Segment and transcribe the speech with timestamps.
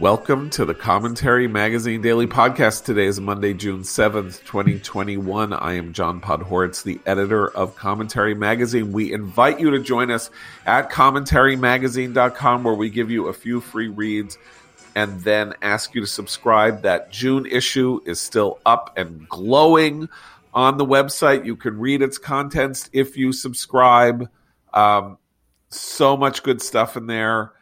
[0.00, 2.86] Welcome to the Commentary Magazine Daily Podcast.
[2.86, 5.52] Today is Monday, June 7th, 2021.
[5.52, 8.92] I am John Podhoretz, the editor of Commentary Magazine.
[8.92, 10.30] We invite you to join us
[10.64, 14.38] at commentarymagazine.com where we give you a few free reads
[14.94, 16.80] and then ask you to subscribe.
[16.80, 20.08] That June issue is still up and glowing
[20.54, 21.44] on the website.
[21.44, 24.30] You can read its contents if you subscribe.
[24.72, 25.18] Um,
[25.68, 27.52] so much good stuff in there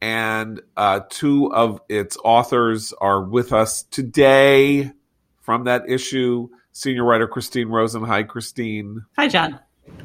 [0.00, 4.92] and uh, two of its authors are with us today
[5.40, 6.48] from that issue.
[6.72, 8.02] Senior writer Christine Rosen.
[8.04, 9.04] Hi, Christine.
[9.16, 9.58] Hi, John.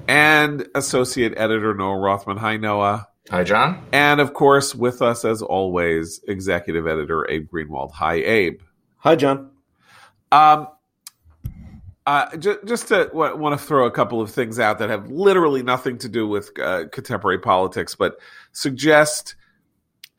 [0.07, 2.37] And associate editor Noah Rothman.
[2.37, 3.07] Hi, Noah.
[3.29, 3.85] Hi, John.
[3.91, 7.91] And of course, with us as always, executive editor Abe Greenwald.
[7.93, 8.61] Hi, Abe.
[8.97, 9.51] Hi, John.
[10.31, 10.67] Um,
[12.05, 15.09] uh, just, just to w- want to throw a couple of things out that have
[15.09, 18.17] literally nothing to do with uh, contemporary politics, but
[18.53, 19.35] suggest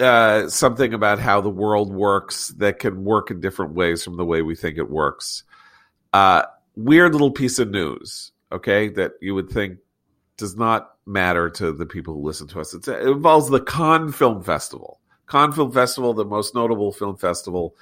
[0.03, 4.25] uh, something about how the world works that can work in different ways from the
[4.25, 5.45] way we think it works.
[6.13, 6.43] Uh,
[6.77, 9.79] weird little piece of news, okay, that you would think
[10.37, 12.75] does not matter to the people who listen to us.
[12.75, 15.01] It's, it involves the Cannes Film Festival.
[15.29, 17.77] Cannes Film Festival, the most notable film festival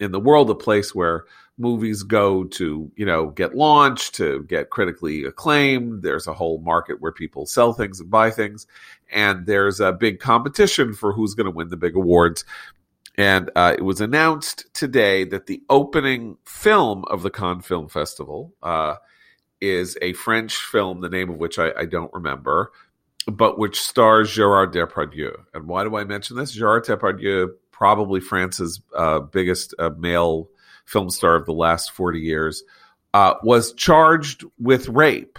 [0.00, 1.24] in the world, a place where
[1.58, 6.02] movies go to, you know, get launched, to get critically acclaimed.
[6.02, 8.66] There's a whole market where people sell things and buy things.
[9.10, 12.44] And there's a big competition for who's going to win the big awards.
[13.16, 18.52] And uh, it was announced today that the opening film of the Cannes Film Festival
[18.62, 18.96] uh,
[19.60, 22.72] is a French film, the name of which I, I don't remember,
[23.26, 25.34] but which stars Gerard Depardieu.
[25.54, 26.52] And why do I mention this?
[26.52, 30.50] Gerard Depardieu, probably France's uh, biggest uh, male
[30.86, 32.64] film star of the last 40 years,
[33.14, 35.38] uh, was charged with rape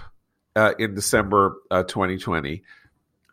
[0.55, 2.63] uh, in December uh, 2020.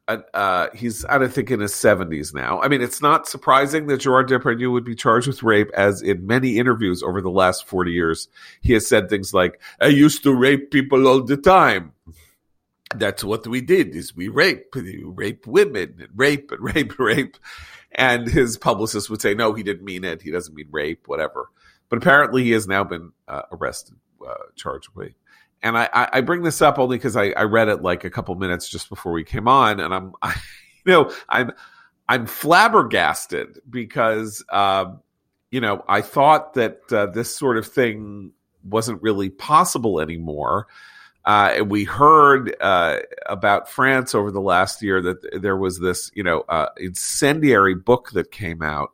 [0.06, 2.60] Uh, he's, I don't think, in his 70s now.
[2.60, 6.26] I mean, it's not surprising that Gerard Depardieu would be charged with rape, as in
[6.26, 8.28] many interviews over the last 40 years,
[8.60, 11.92] he has said things like, I used to rape people all the time
[12.96, 17.36] that's what we did is we rape rape women and rape and rape rape
[17.92, 21.50] and his publicist would say no he didn't mean it he doesn't mean rape whatever
[21.88, 23.96] but apparently, he has now been uh, arrested,
[24.26, 25.12] uh, charged with.
[25.62, 28.34] And I, I, bring this up only because I, I read it like a couple
[28.34, 30.34] minutes just before we came on, and I'm, I,
[30.84, 31.52] you know, I'm,
[32.08, 35.00] I'm flabbergasted because, um,
[35.50, 40.66] you know, I thought that uh, this sort of thing wasn't really possible anymore.
[41.24, 46.10] Uh, and we heard uh, about France over the last year that there was this,
[46.14, 48.92] you know, uh, incendiary book that came out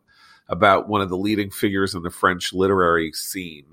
[0.50, 3.64] about one of the leading figures in the French literary scene.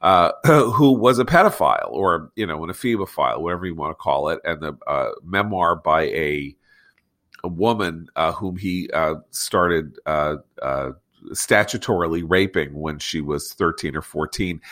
[0.00, 4.30] Uh, who was a pedophile or you know an ephebophile, whatever you want to call
[4.30, 6.56] it, and the uh, memoir by a
[7.44, 10.90] a woman uh, whom he uh, started uh, uh,
[11.32, 14.62] statutorily raping when she was thirteen or fourteen.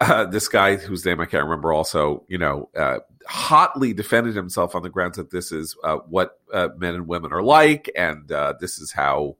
[0.30, 2.68] this guy, whose name I can't remember, also you know
[3.26, 5.76] hotly defended himself on the grounds that this is
[6.08, 6.38] what
[6.76, 8.28] men and women are like, and
[8.60, 9.36] this is how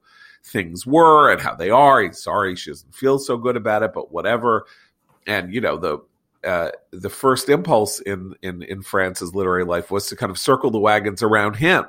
[0.49, 2.01] things were and how they are.
[2.03, 4.67] He's sorry she doesn't feel so good about it, but whatever.
[5.27, 5.99] And you know the
[6.45, 10.71] uh, the first impulse in in in France's literary life was to kind of circle
[10.71, 11.85] the wagons around him.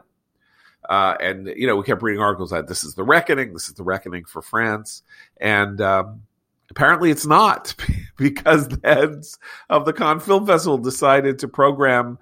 [0.88, 3.76] Uh, and you know we kept reading articles that this is the reckoning, this is
[3.76, 5.04] the reckoning for France,
[5.38, 6.24] and um,
[6.70, 7.76] apparently it's not
[8.18, 9.38] because the heads
[9.70, 12.18] of the Cannes Film Festival decided to program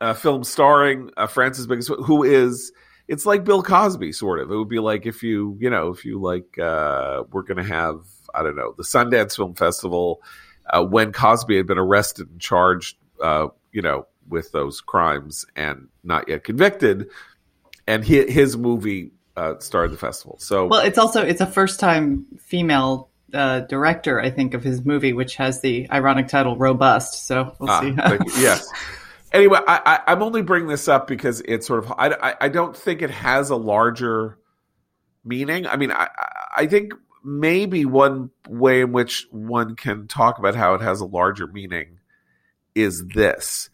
[0.00, 2.72] a film starring uh, France's biggest, who is
[3.08, 4.50] it's like Bill Cosby, sort of.
[4.50, 7.72] It would be like if you, you know, if you like, uh, we're going to
[7.72, 8.00] have,
[8.34, 10.22] I don't know, the Sundance Film Festival
[10.68, 15.88] uh, when Cosby had been arrested and charged, uh, you know, with those crimes and
[16.02, 17.08] not yet convicted,
[17.86, 20.36] and his, his movie uh, starred the festival.
[20.40, 24.84] So, well, it's also it's a first time female uh, director, I think, of his
[24.84, 27.94] movie, which has the ironic title "Robust." So we'll ah, see.
[28.40, 28.68] yes
[29.36, 32.76] anyway, I, I, am only bringing this up because it's sort of I, I don't
[32.76, 34.38] think it has a larger
[35.24, 35.66] meaning.
[35.66, 36.08] I mean, I
[36.56, 41.06] I think maybe one way in which one can talk about how it has a
[41.06, 41.98] larger meaning
[42.74, 43.68] is this.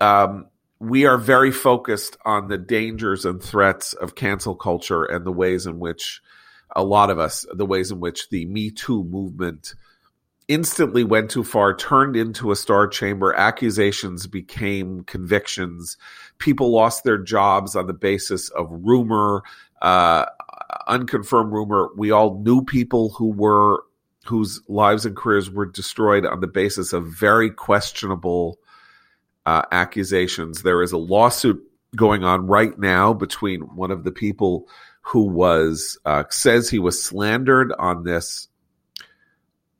[0.00, 0.46] Um,
[0.78, 5.66] we are very focused on the dangers and threats of cancel culture and the ways
[5.66, 6.20] in which
[6.74, 9.74] a lot of us, the ways in which the Me Too movement
[10.48, 13.34] instantly went too far, turned into a star chamber.
[13.34, 15.96] Accusations became convictions.
[16.38, 19.42] People lost their jobs on the basis of rumor,
[19.82, 20.26] uh,
[20.86, 21.88] unconfirmed rumor.
[21.96, 23.82] We all knew people who were
[24.24, 28.58] whose lives and careers were destroyed on the basis of very questionable
[29.46, 30.62] uh, accusations.
[30.62, 31.62] There is a lawsuit
[31.94, 34.68] going on right now between one of the people
[35.00, 38.48] who was uh, says he was slandered on this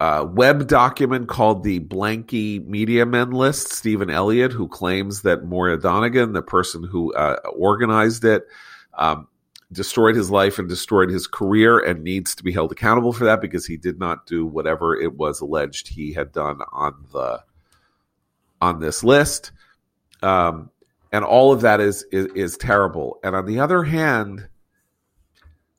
[0.00, 3.72] web document called the Blanky Media Men List.
[3.72, 8.46] Stephen Elliott, who claims that Moira Donegan, the person who uh, organized it,
[8.94, 9.28] um,
[9.72, 13.40] destroyed his life and destroyed his career and needs to be held accountable for that
[13.40, 17.42] because he did not do whatever it was alleged he had done on the
[18.60, 19.52] on this list.
[20.22, 20.70] Um,
[21.12, 23.18] and all of that is, is is terrible.
[23.22, 24.48] And on the other hand,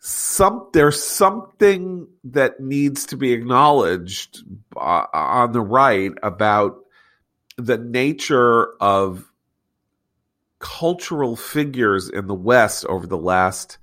[0.08, 4.42] some there's something that needs to be acknowledged
[4.78, 6.78] uh, on the right about
[7.58, 9.30] the nature of
[10.60, 13.80] cultural figures in the West over the last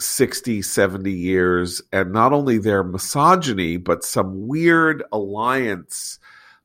[0.00, 6.18] 60, 70 years, and not only their misogyny, but some weird alliance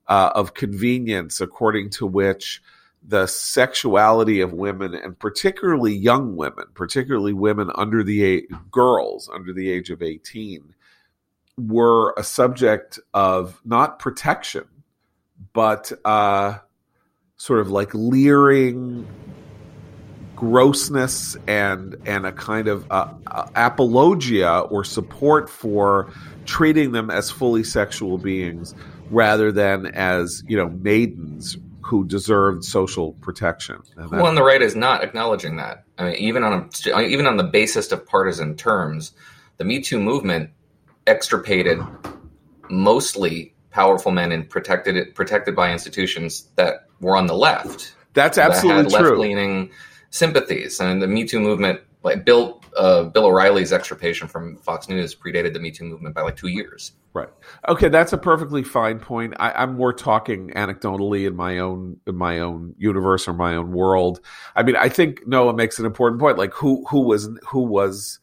[0.07, 2.63] uh, of convenience according to which
[3.07, 9.53] the sexuality of women and particularly young women, particularly women under the age, girls under
[9.53, 10.73] the age of 18
[11.57, 14.65] were a subject of not protection,
[15.53, 16.57] but uh,
[17.37, 19.07] sort of like leering
[20.35, 26.11] grossness and and a kind of uh, uh, apologia or support for
[26.45, 28.75] treating them as fully sexual beings
[29.09, 33.79] rather than as you know maidens who deserved social protection.
[33.95, 35.83] Who on the right is not acknowledging that?
[35.99, 39.11] I mean, even on a, even on the basis of partisan terms,
[39.57, 40.49] the Me Too movement
[41.05, 41.79] extirpated
[42.71, 47.93] mostly powerful men and protected it, protected by institutions that were on the left.
[48.13, 49.09] That's absolutely that true.
[49.09, 49.69] Left leaning
[50.09, 55.15] sympathies, and the Me Too movement, like Bill uh, Bill O'Reilly's extirpation from Fox News,
[55.15, 56.93] predated the Me Too movement by like two years.
[57.13, 57.29] Right.
[57.69, 59.33] Okay, that's a perfectly fine point.
[59.39, 63.71] I, am more talking anecdotally in my own in my own universe or my own
[63.71, 64.19] world.
[64.55, 66.37] I mean, I think Noah makes an important point.
[66.37, 68.19] Like who who was who was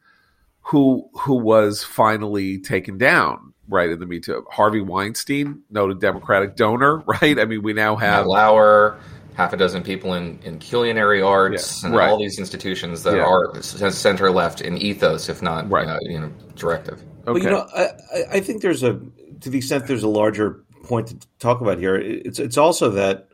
[0.60, 4.44] who who was finally taken down right in the Me Too.
[4.50, 7.38] Harvey Weinstein, noted Democratic donor, right?
[7.38, 8.98] I mean, we now have Matt Lauer,
[9.34, 12.10] half a dozen people in, in culinary arts, yeah, and right.
[12.10, 13.24] all these institutions that yeah.
[13.24, 15.88] are center left in ethos, if not right.
[15.88, 17.02] uh, you know directive.
[17.26, 17.32] Okay.
[17.32, 19.00] Well, you know, I, I think there's a
[19.40, 21.96] to the extent there's a larger point to talk about here.
[21.96, 23.28] It's it's also that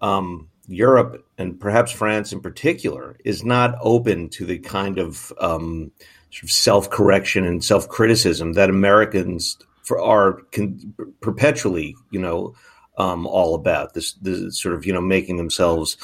[0.00, 5.90] um, Europe and perhaps France in particular is not open to the kind of um,
[6.30, 12.54] sort of self correction and self criticism that Americans for, are con- perpetually, you know,
[12.98, 13.94] um, all about.
[13.94, 15.96] This, this sort of you know making themselves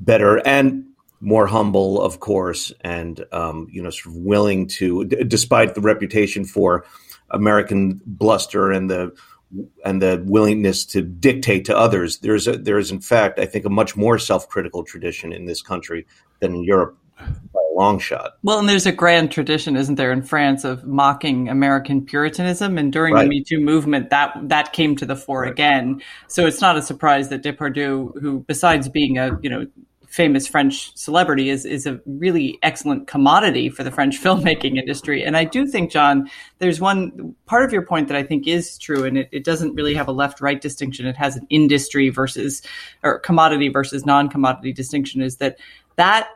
[0.00, 0.86] better and
[1.22, 5.80] more humble, of course, and um, you know, sort of willing to, d- despite the
[5.80, 6.84] reputation for
[7.30, 9.14] American bluster and the
[9.84, 12.18] and the willingness to dictate to others.
[12.18, 15.44] There's a, there is, in fact, I think, a much more self critical tradition in
[15.44, 16.06] this country
[16.40, 18.34] than in Europe by long shot.
[18.42, 22.92] Well, and there's a grand tradition, isn't there, in France of mocking American Puritanism, and
[22.92, 23.24] during right.
[23.24, 25.52] the Me Too movement, that that came to the fore right.
[25.52, 26.02] again.
[26.28, 29.66] So it's not a surprise that Depardieu, who besides being a you know
[30.12, 35.24] famous French celebrity is is a really excellent commodity for the French filmmaking industry.
[35.24, 38.76] And I do think, John, there's one part of your point that I think is
[38.78, 41.06] true, and it, it doesn't really have a left right distinction.
[41.06, 42.62] It has an industry versus
[43.02, 45.22] or commodity versus non commodity distinction.
[45.22, 45.58] Is that
[45.96, 46.28] that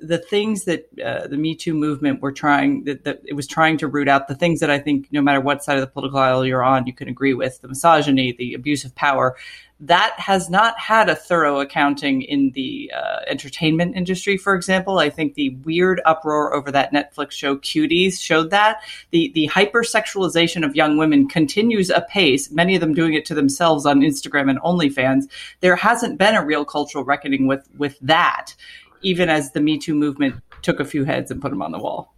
[0.00, 3.78] the, things that uh, the Me Too movement were trying that, that it was trying
[3.78, 6.18] to root out the things that I think no matter what side of the political
[6.18, 9.36] aisle you're on, you can agree with the misogyny, the abuse of power.
[9.80, 15.00] That has not had a thorough accounting in the uh, entertainment industry, for example.
[15.00, 18.80] I think the weird uproar over that Netflix show Cuties showed that
[19.10, 22.48] the the hypersexualization of young women continues apace.
[22.52, 25.24] Many of them doing it to themselves on Instagram and OnlyFans.
[25.58, 28.54] There hasn't been a real cultural reckoning with with that
[29.02, 31.78] even as the Me Too movement took a few heads and put them on the
[31.78, 32.14] wall.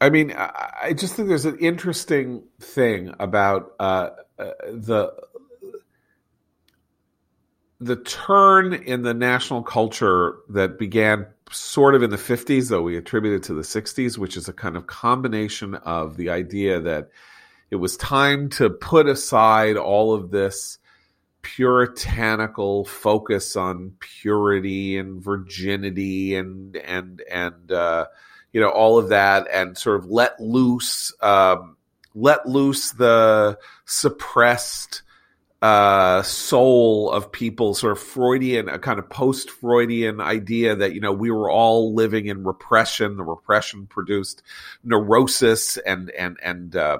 [0.00, 5.12] I mean, I just think there's an interesting thing about uh, uh, the
[7.80, 12.96] the turn in the national culture that began sort of in the 50s, though we
[12.96, 17.10] attribute it to the 60s, which is a kind of combination of the idea that
[17.70, 20.77] it was time to put aside all of this
[21.56, 28.06] puritanical focus on purity and virginity and and and uh,
[28.52, 31.76] you know all of that and sort of let loose um,
[32.14, 35.02] let loose the suppressed
[35.60, 41.00] uh, soul of people, sort of Freudian, a kind of post Freudian idea that, you
[41.00, 43.16] know, we were all living in repression.
[43.16, 44.42] The repression produced
[44.84, 46.98] neurosis and, and, and, uh,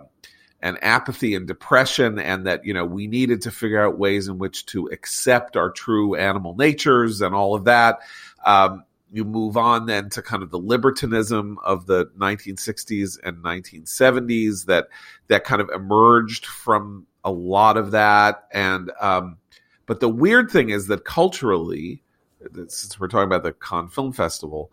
[0.61, 4.39] and apathy and depression and that you know we needed to figure out ways in
[4.39, 8.01] which to accept our true animal natures and all of that.
[8.45, 14.67] Um, you move on then to kind of the libertinism of the 1960s and 1970s
[14.67, 14.89] that
[15.29, 18.49] that kind of emerged from a lot of that.
[18.53, 19.39] And um,
[19.87, 22.03] but the weird thing is that culturally
[22.69, 24.71] since we're talking about the Cannes Film Festival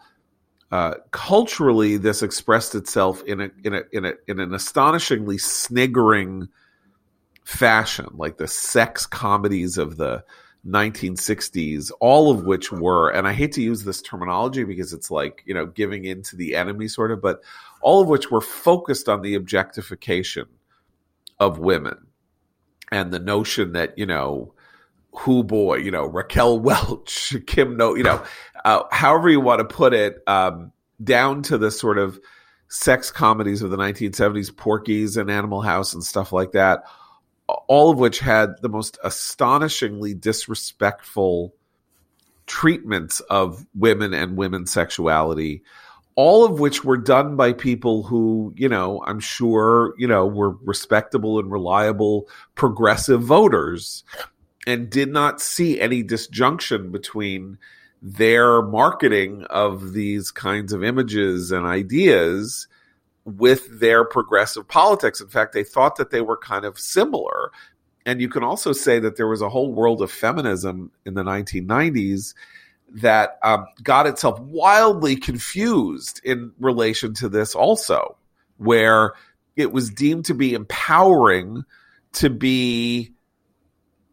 [0.72, 6.48] uh, culturally this expressed itself in a in a in a in an astonishingly sniggering
[7.44, 10.24] fashion like the sex comedies of the
[10.68, 15.44] 1960s, all of which were, and I hate to use this terminology because it's like,
[15.46, 17.42] you know, giving in to the enemy sort of, but
[17.82, 20.48] all of which were focused on the objectification
[21.40, 22.08] of women
[22.92, 24.54] and the notion that, you know,
[25.12, 28.24] who boy, you know, Raquel Welch, Kim No, you know,
[28.66, 32.20] uh, however you want to put it, um, down to the sort of
[32.68, 36.84] sex comedies of the 1970s, Porky's and Animal House and stuff like that
[37.48, 41.54] all of which had the most astonishingly disrespectful
[42.48, 45.64] treatments of women and women's sexuality
[46.18, 50.52] all of which were done by people who you know i'm sure you know were
[50.64, 54.04] respectable and reliable progressive voters
[54.68, 57.58] and did not see any disjunction between
[58.02, 62.68] their marketing of these kinds of images and ideas
[63.26, 65.20] with their progressive politics.
[65.20, 67.52] In fact, they thought that they were kind of similar.
[68.06, 71.24] And you can also say that there was a whole world of feminism in the
[71.24, 72.36] 1990s
[72.94, 78.16] that um, got itself wildly confused in relation to this, also,
[78.58, 79.14] where
[79.56, 81.64] it was deemed to be empowering
[82.14, 83.15] to be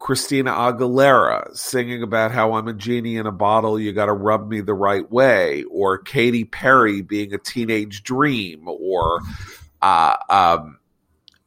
[0.03, 4.49] Christina Aguilera singing about how I'm a genie in a bottle, you got to rub
[4.49, 9.21] me the right way, or Katy Perry being a teenage dream, or,
[9.81, 10.77] uh, um,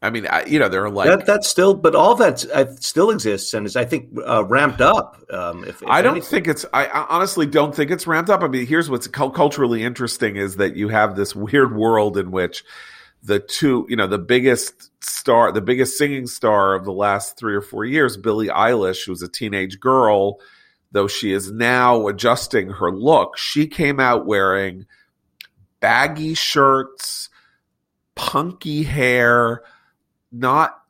[0.01, 2.75] I mean, I, you know, there are like that, that's still, but all that uh,
[2.77, 5.23] still exists and is, I think, uh, ramped up.
[5.29, 6.31] Um, if, if I don't anything.
[6.31, 8.41] think it's, I honestly don't think it's ramped up.
[8.41, 12.65] I mean, here's what's culturally interesting is that you have this weird world in which
[13.27, 17.57] the two, you know, the biggest star, the biggest singing star of the last three
[17.57, 20.39] or four years, Billie Eilish, who was a teenage girl,
[20.93, 24.87] though she is now adjusting her look, she came out wearing
[25.81, 27.29] baggy shirts,
[28.15, 29.63] punky hair,
[30.31, 30.81] not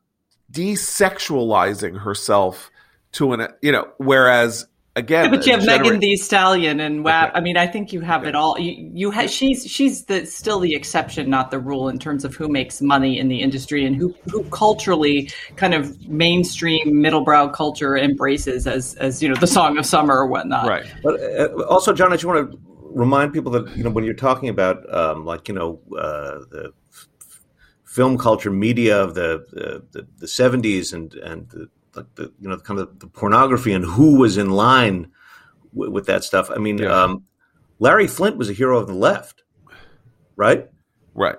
[0.52, 2.70] desexualizing herself
[3.12, 4.66] to an, you know, whereas
[4.96, 5.24] again.
[5.26, 7.28] Yeah, but you have gener- Megan Thee Stallion and WAP.
[7.28, 7.38] Okay.
[7.38, 8.30] I mean, I think you have okay.
[8.30, 8.58] it all.
[8.58, 12.34] You, you ha- she's she's the still the exception, not the rule, in terms of
[12.34, 17.96] who makes money in the industry and who who culturally kind of mainstream middlebrow culture
[17.96, 20.66] embraces as as you know the song of summer or whatnot.
[20.66, 20.86] Right.
[21.02, 22.58] But uh, also, John, I just want to
[22.90, 26.72] remind people that you know when you're talking about um, like you know uh, the
[27.84, 32.56] film culture media of the the, the 70s and and the like the you know
[32.58, 35.10] kind of the pornography and who was in line
[35.74, 36.50] w- with that stuff.
[36.50, 36.88] I mean, yeah.
[36.88, 37.24] um,
[37.78, 39.42] Larry Flynt was a hero of the left,
[40.36, 40.68] right?
[41.14, 41.38] Right.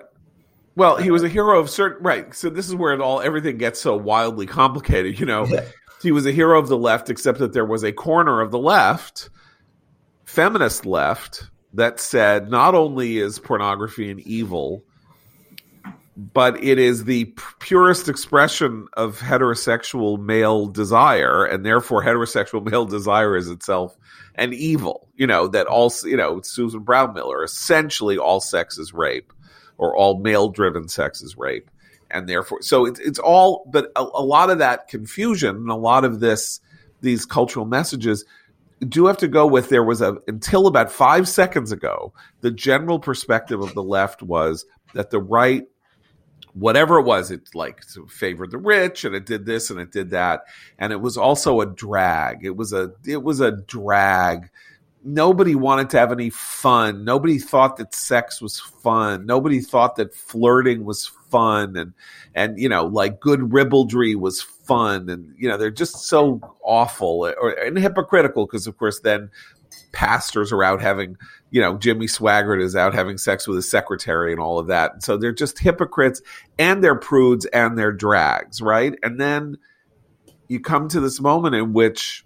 [0.76, 2.34] Well, he was a hero of certain right.
[2.34, 5.18] So this is where it all everything gets so wildly complicated.
[5.18, 5.64] You know, yeah.
[6.02, 8.58] he was a hero of the left, except that there was a corner of the
[8.58, 9.30] left,
[10.24, 14.84] feminist left, that said not only is pornography an evil,
[16.18, 17.26] but it is the
[17.60, 23.96] purest expression of heterosexual male desire, and therefore heterosexual male desire is itself
[24.34, 25.08] an evil.
[25.14, 29.32] You know that all you know Susan Brownmiller essentially all sex is rape,
[29.78, 31.70] or all male driven sex is rape,
[32.10, 33.64] and therefore so it's it's all.
[33.70, 36.58] But a, a lot of that confusion and a lot of this
[37.00, 38.24] these cultural messages
[38.88, 42.98] do have to go with there was a until about five seconds ago the general
[42.98, 45.68] perspective of the left was that the right
[46.58, 50.10] whatever it was, it like favored the rich and it did this and it did
[50.10, 50.44] that.
[50.78, 52.44] And it was also a drag.
[52.44, 54.50] It was a, it was a drag.
[55.04, 57.04] Nobody wanted to have any fun.
[57.04, 59.26] Nobody thought that sex was fun.
[59.26, 61.92] Nobody thought that flirting was fun and,
[62.34, 65.08] and, you know, like good ribaldry was fun.
[65.08, 69.30] And, you know, they're just so awful or, and hypocritical because of course then
[69.98, 71.16] pastors are out having,
[71.50, 74.92] you know, Jimmy Swaggart is out having sex with his secretary and all of that.
[74.92, 76.22] And so they're just hypocrites
[76.56, 78.94] and they're prudes and they're drags, right?
[79.02, 79.58] And then
[80.46, 82.24] you come to this moment in which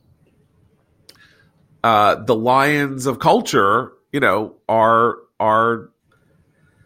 [1.83, 5.89] uh, the lions of culture, you know, are are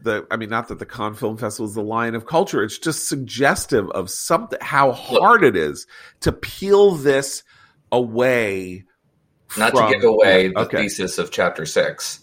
[0.02, 2.62] the I mean, not that the Cannes Film Festival is the lion of culture.
[2.62, 5.88] It's just suggestive of something how hard it is
[6.20, 7.42] to peel this
[7.90, 8.85] away
[9.58, 10.78] not from, to give away the okay.
[10.78, 12.20] thesis of chapter six,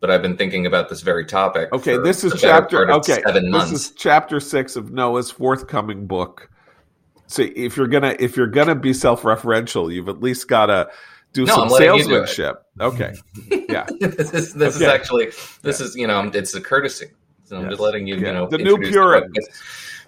[0.00, 1.72] but I've been thinking about this very topic.
[1.72, 2.90] Okay, this is chapter.
[2.90, 3.70] Okay, seven months.
[3.70, 6.50] this is chapter six of Noah's forthcoming book.
[7.26, 10.90] So if you're gonna if you're gonna be self referential, you've at least got to
[11.32, 12.64] do no, some salesmanship.
[12.80, 13.14] Okay,
[13.68, 13.86] yeah.
[14.00, 14.84] this is this okay.
[14.84, 15.26] is actually
[15.62, 15.86] this yeah.
[15.86, 17.06] is you know it's a courtesy.
[17.44, 17.72] So I'm yes.
[17.72, 18.26] just letting you yeah.
[18.28, 19.48] you know the new Puritans.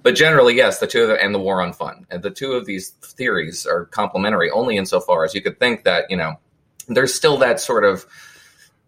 [0.03, 2.53] But generally, yes, the two of them, and the war on fun, and the two
[2.53, 6.39] of these theories are complementary only insofar as you could think that you know
[6.89, 8.07] there's still that sort of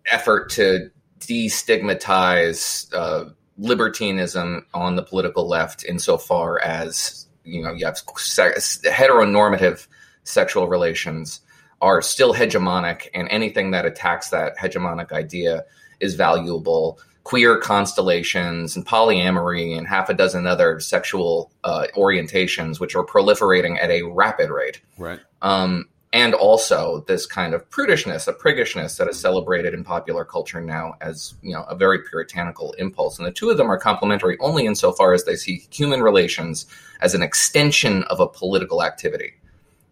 [0.06, 7.96] effort to destigmatize uh, libertinism on the political left insofar as you know you have
[7.96, 9.86] heteronormative
[10.24, 11.40] sexual relations
[11.80, 15.64] are still hegemonic, and anything that attacks that hegemonic idea
[16.00, 16.98] is valuable.
[17.28, 23.78] Queer constellations and polyamory and half a dozen other sexual uh, orientations, which are proliferating
[23.78, 24.80] at a rapid rate.
[24.96, 25.20] Right.
[25.42, 30.62] Um, and also this kind of prudishness, a priggishness that is celebrated in popular culture
[30.62, 33.18] now as you know a very puritanical impulse.
[33.18, 36.64] And the two of them are complementary only insofar as they see human relations
[37.02, 39.34] as an extension of a political activity,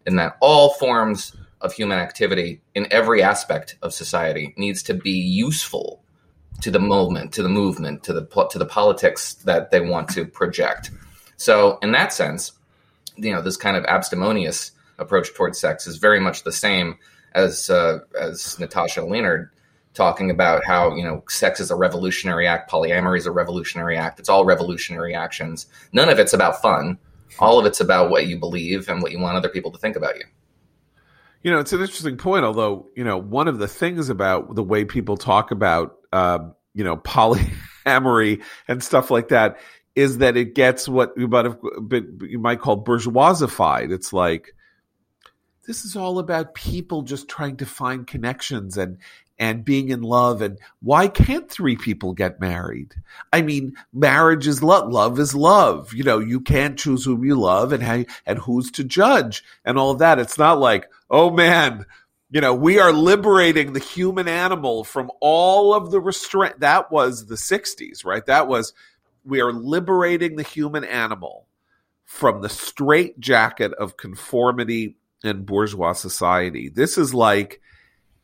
[0.06, 5.10] in that all forms of human activity in every aspect of society needs to be
[5.10, 6.02] useful
[6.60, 10.26] to the movement, to the movement, to the to the politics that they want to
[10.26, 10.90] project.
[11.36, 12.52] So, in that sense,
[13.16, 16.98] you know, this kind of abstemious approach towards sex is very much the same
[17.34, 19.50] as uh, as Natasha Lennard
[19.94, 24.20] talking about how you know sex is a revolutionary act, polyamory is a revolutionary act.
[24.20, 25.66] It's all revolutionary actions.
[25.92, 26.98] None of it's about fun.
[27.38, 29.96] All of it's about what you believe and what you want other people to think
[29.96, 30.24] about you.
[31.42, 32.44] You know, it's an interesting point.
[32.44, 36.84] Although, you know, one of the things about the way people talk about, um, you
[36.84, 36.96] know,
[37.86, 39.58] polyamory and stuff like that
[39.94, 41.58] is that it gets what you might have,
[42.20, 43.90] you might call bourgeoisified.
[43.90, 44.54] It's like,
[45.66, 48.98] this is all about people just trying to find connections and
[49.38, 50.40] and being in love.
[50.40, 52.94] And why can't three people get married?
[53.32, 54.90] I mean marriage is love.
[54.90, 55.92] Love is love.
[55.92, 59.78] You know you can't choose whom you love and how and who's to judge and
[59.78, 60.18] all that.
[60.18, 61.84] It's not like oh man
[62.30, 67.26] you know we are liberating the human animal from all of the restraint that was
[67.26, 68.72] the 60s right that was
[69.24, 71.46] we are liberating the human animal
[72.06, 76.68] from the straight jacket of conformity in bourgeois society.
[76.68, 77.60] This is like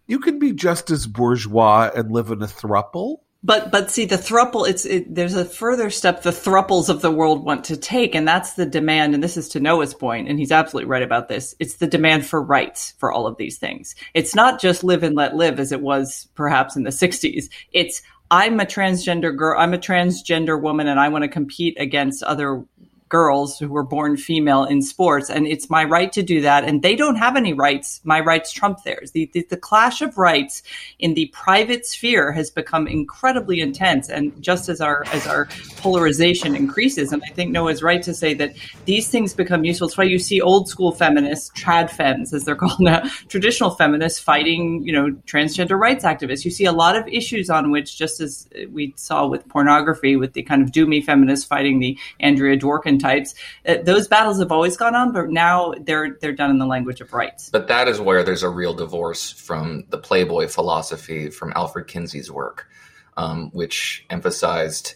[0.06, 3.18] you can be just as bourgeois and live in a thruple.
[3.44, 7.10] But but see the thruple it's it, there's a further step the thruples of the
[7.10, 10.38] world want to take and that's the demand and this is to Noah's point and
[10.38, 11.54] he's absolutely right about this.
[11.58, 13.96] It's the demand for rights for all of these things.
[14.14, 18.02] It's not just live and let live as it was perhaps in the 60s it's
[18.30, 22.64] I'm a transgender girl I'm a transgender woman and I want to compete against other
[23.12, 26.64] girls who were born female in sports, and it's my right to do that.
[26.64, 28.00] And they don't have any rights.
[28.04, 29.10] My rights trump theirs.
[29.10, 30.62] The, the, the clash of rights
[30.98, 35.46] in the private sphere has become incredibly intense, and just as our as our
[35.76, 38.54] polarization increases, and I think Noah's right to say that
[38.86, 39.88] these things become useful.
[39.88, 44.20] That's why you see old school feminists, trad femmes, as they're called now, traditional feminists
[44.20, 46.46] fighting, you know, transgender rights activists.
[46.46, 50.32] You see a lot of issues on which, just as we saw with pornography, with
[50.32, 53.34] the kind of doomy feminists fighting the Andrea Dworkin types.
[53.66, 57.00] Uh, those battles have always gone on, but now they're they're done in the language
[57.00, 57.50] of rights.
[57.50, 62.30] But that is where there's a real divorce from the Playboy philosophy from Alfred Kinsey's
[62.30, 62.68] work,
[63.16, 64.94] um, which emphasized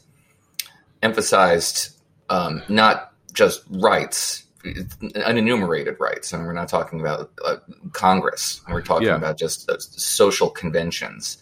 [1.03, 1.97] emphasized
[2.31, 7.57] um, not just rights unenumerated rights and we're not talking about uh,
[7.92, 9.14] congress we're talking yeah.
[9.14, 11.38] about just uh, social conventions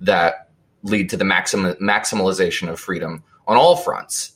[0.00, 0.48] that
[0.82, 4.32] lead to the maxim- maximalization of freedom on all fronts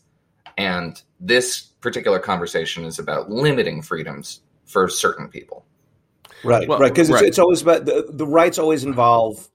[0.59, 5.67] and this particular conversation is about limiting freedoms for certain people.
[6.45, 6.93] Right, well, right.
[6.93, 7.23] Because right.
[7.23, 9.49] it's, it's, always about the, the rights always involve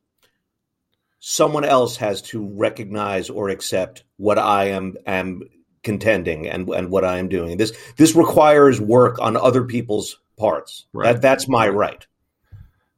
[1.19, 5.41] someone else has to recognize or accept what I am am
[5.83, 7.57] contending and and what I am doing.
[7.57, 10.85] This this requires work on other people's parts.
[10.93, 11.13] Right.
[11.13, 12.05] That that's my right.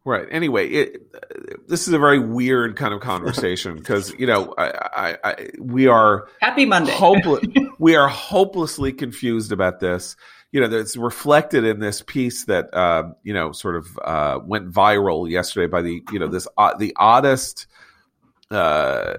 [0.10, 0.28] Right.
[0.32, 5.18] Anyway, it, this is a very weird kind of conversation because you know I, I,
[5.24, 6.92] I, we are happy Monday.
[6.92, 7.46] hopeless,
[7.78, 10.16] we are hopelessly confused about this.
[10.52, 14.72] You know, it's reflected in this piece that uh, you know sort of uh, went
[14.72, 17.68] viral yesterday by the you know this uh, the oddest
[18.50, 19.14] uh,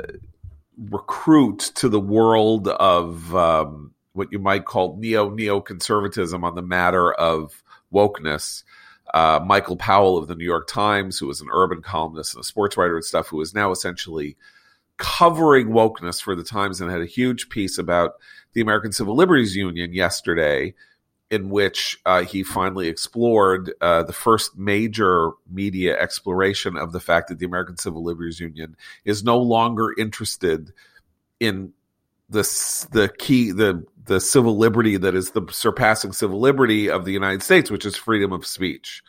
[0.76, 7.12] recruit to the world of um, what you might call neo neoconservatism on the matter
[7.12, 7.62] of
[7.94, 8.64] wokeness
[9.14, 12.46] uh, Michael Powell of the New York Times, who was an urban columnist and a
[12.46, 14.36] sports writer and stuff, who is now essentially
[14.96, 18.12] covering wokeness for the Times and had a huge piece about
[18.52, 20.74] the American Civil Liberties Union yesterday,
[21.30, 27.28] in which uh, he finally explored uh, the first major media exploration of the fact
[27.28, 30.72] that the American Civil Liberties Union is no longer interested
[31.38, 31.72] in
[32.28, 32.42] the
[32.92, 37.42] the key the the civil liberty that is the surpassing civil liberty of the United
[37.42, 39.02] States, which is freedom of speech.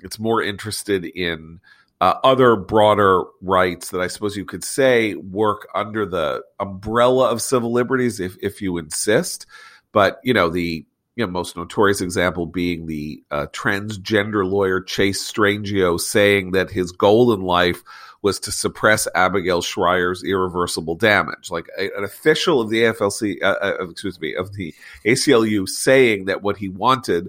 [0.00, 1.60] it's more interested in
[2.00, 7.40] uh, other broader rights that I suppose you could say work under the umbrella of
[7.40, 9.46] civil liberties if, if you insist.
[9.92, 15.30] But, you know, the you know, most notorious example being the uh, transgender lawyer Chase
[15.30, 17.82] Strangio saying that his goal in life
[18.22, 21.50] was to suppress Abigail Shrier's irreversible damage.
[21.50, 24.72] Like a, an official of the AFLC, uh, uh, excuse me, of the
[25.04, 27.28] ACLU saying that what he wanted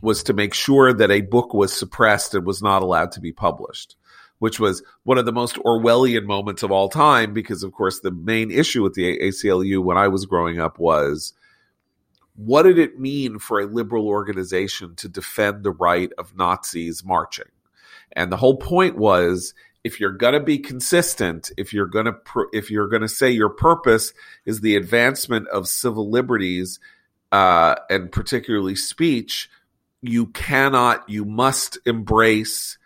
[0.00, 3.32] was to make sure that a book was suppressed and was not allowed to be
[3.32, 3.96] published,
[4.38, 7.34] which was one of the most Orwellian moments of all time.
[7.34, 11.34] Because, of course, the main issue with the ACLU when I was growing up was
[12.36, 17.50] what did it mean for a liberal organization to defend the right of Nazis marching?
[18.12, 22.14] And the whole point was if you're going to be consistent, if you're going to
[22.52, 24.12] if you're going to say your purpose
[24.44, 26.78] is the advancement of civil liberties
[27.32, 29.48] uh, and particularly speech,
[30.02, 32.78] you cannot, you must embrace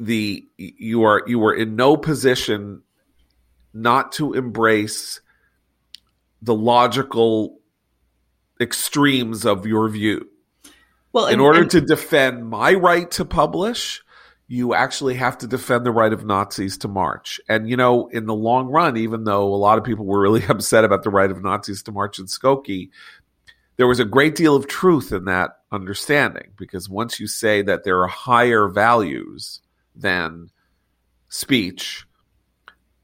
[0.00, 2.82] the you are you are in no position
[3.74, 5.20] not to embrace
[6.40, 7.58] the logical
[8.60, 10.28] extremes of your view.
[11.12, 14.02] Well, in and, order and, to defend my right to publish,
[14.50, 17.38] you actually have to defend the right of Nazis to march.
[17.50, 20.42] And, you know, in the long run, even though a lot of people were really
[20.48, 22.88] upset about the right of Nazis to march in Skokie,
[23.76, 27.84] there was a great deal of truth in that understanding because once you say that
[27.84, 29.60] there are higher values
[29.94, 30.50] than
[31.28, 32.06] speech,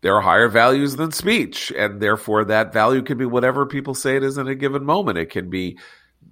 [0.01, 1.71] there are higher values than speech.
[1.77, 5.19] And therefore, that value can be whatever people say it is in a given moment.
[5.19, 5.79] It can be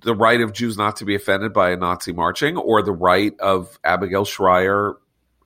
[0.01, 3.39] the right of Jews not to be offended by a Nazi marching, or the right
[3.41, 4.95] of Abigail Shrier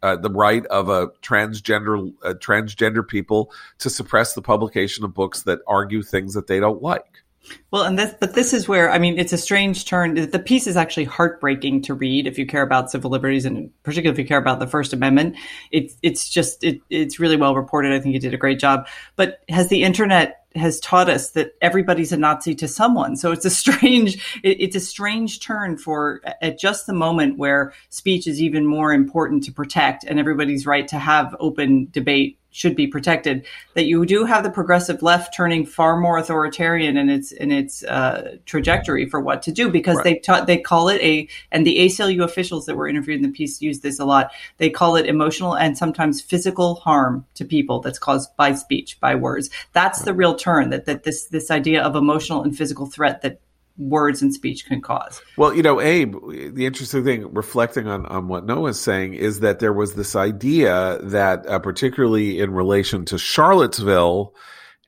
[0.03, 5.43] uh, the right of a transgender uh, transgender people to suppress the publication of books
[5.43, 7.23] that argue things that they don't like.
[7.71, 10.15] Well, and this, but this is where I mean, it's a strange turn.
[10.15, 14.15] The piece is actually heartbreaking to read if you care about civil liberties, and particularly
[14.15, 15.37] if you care about the First Amendment.
[15.71, 17.93] It's it's just it, it's really well reported.
[17.93, 18.87] I think you did a great job.
[19.17, 23.16] But has the internet has taught us that everybody's a Nazi to someone.
[23.16, 27.73] So it's a strange, it, it's a strange turn for at just the moment where
[27.90, 32.75] speech is even more important to protect and everybody's right to have open debate should
[32.75, 33.45] be protected.
[33.75, 37.85] That you do have the progressive left turning far more authoritarian in its in its
[37.85, 40.05] uh, trajectory for what to do because right.
[40.05, 43.37] they taught they call it a and the ACLU officials that were interviewed in the
[43.37, 44.31] piece use this a lot.
[44.57, 49.14] They call it emotional and sometimes physical harm to people that's caused by speech by
[49.14, 49.51] words.
[49.75, 50.07] That's right.
[50.07, 53.41] the real turn that that this this idea of emotional and physical threat that
[53.79, 55.21] words and speech can cause.
[55.37, 56.15] Well, you know, Abe,
[56.55, 60.99] the interesting thing, reflecting on, on what Noah's saying, is that there was this idea
[61.03, 64.35] that, uh, particularly in relation to Charlottesville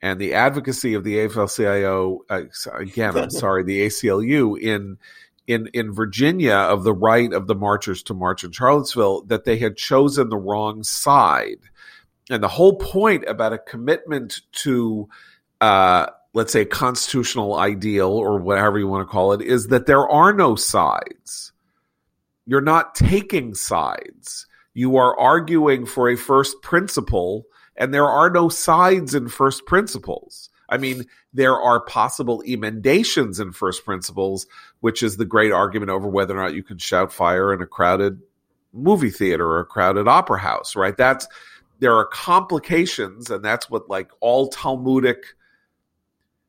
[0.01, 2.43] and the advocacy of the AFL-CIO, uh,
[2.75, 4.97] again, I'm sorry, the ACLU in
[5.47, 9.59] in in Virginia of the right of the marchers to march in Charlottesville, that they
[9.59, 11.61] had chosen the wrong side,
[12.31, 15.09] and the whole point about a commitment to
[15.61, 20.09] uh, let's say constitutional ideal or whatever you want to call it is that there
[20.09, 21.53] are no sides.
[22.47, 24.47] You're not taking sides.
[24.75, 30.51] You are arguing for a first principle and there are no sides in first principles.
[30.69, 34.47] I mean, there are possible emendations in first principles,
[34.81, 37.67] which is the great argument over whether or not you can shout fire in a
[37.67, 38.21] crowded
[38.73, 40.97] movie theater or a crowded opera house, right?
[40.97, 41.27] That's
[41.79, 45.25] there are complications, and that's what like all Talmudic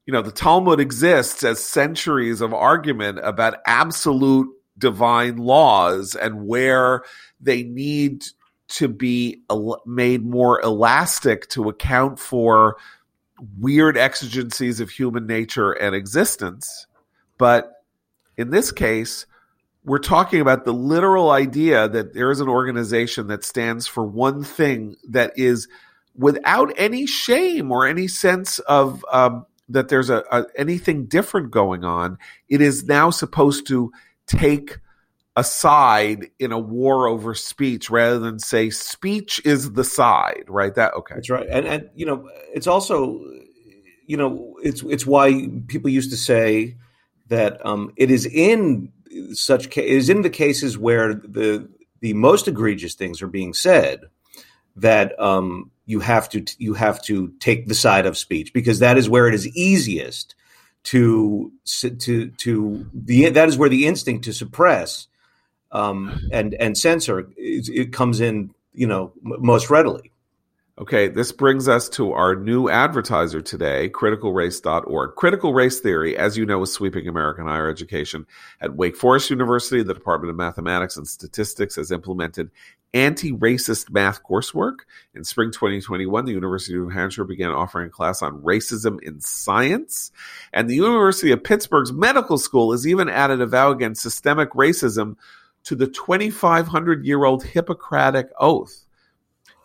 [0.10, 7.04] you know, the Talmud exists as centuries of argument about absolute divine laws and where
[7.40, 8.26] they need
[8.70, 9.44] to be
[9.86, 12.78] made more elastic to account for
[13.60, 16.88] weird exigencies of human nature and existence.
[17.38, 17.72] But
[18.36, 19.28] in this case,
[19.84, 24.44] we're talking about the literal idea that there is an organization that stands for one
[24.44, 25.68] thing that is
[26.16, 31.84] without any shame or any sense of um, that there's a, a anything different going
[31.84, 32.18] on.
[32.48, 33.92] It is now supposed to
[34.28, 34.80] take
[35.36, 40.76] a side in a war over speech rather than say speech is the side, right?
[40.76, 41.16] That okay.
[41.16, 41.48] That's right.
[41.50, 43.20] And and you know, it's also
[44.10, 46.78] you know, it's it's why people used to say
[47.28, 48.92] that um, it is in
[49.34, 53.54] such ca- it is in the cases where the the most egregious things are being
[53.54, 54.02] said
[54.76, 58.96] that um, you have to you have to take the side of speech because that
[58.96, 60.36] is where it is easiest
[60.84, 65.08] to to to the that is where the instinct to suppress
[65.72, 70.12] um, and and censor it comes in you know most readily.
[70.80, 75.16] Okay, this brings us to our new advertiser today, criticalrace.org.
[75.16, 78.26] Critical race theory, as you know, is sweeping American higher education.
[78.62, 82.50] At Wake Forest University, the Department of Mathematics and Statistics has implemented
[82.94, 84.78] anti racist math coursework.
[85.14, 89.20] In spring 2021, the University of New Hampshire began offering a class on racism in
[89.20, 90.14] science.
[90.54, 95.18] And the University of Pittsburgh's medical school has even added a vow against systemic racism
[95.66, 98.86] to the 2,500 year old Hippocratic Oath.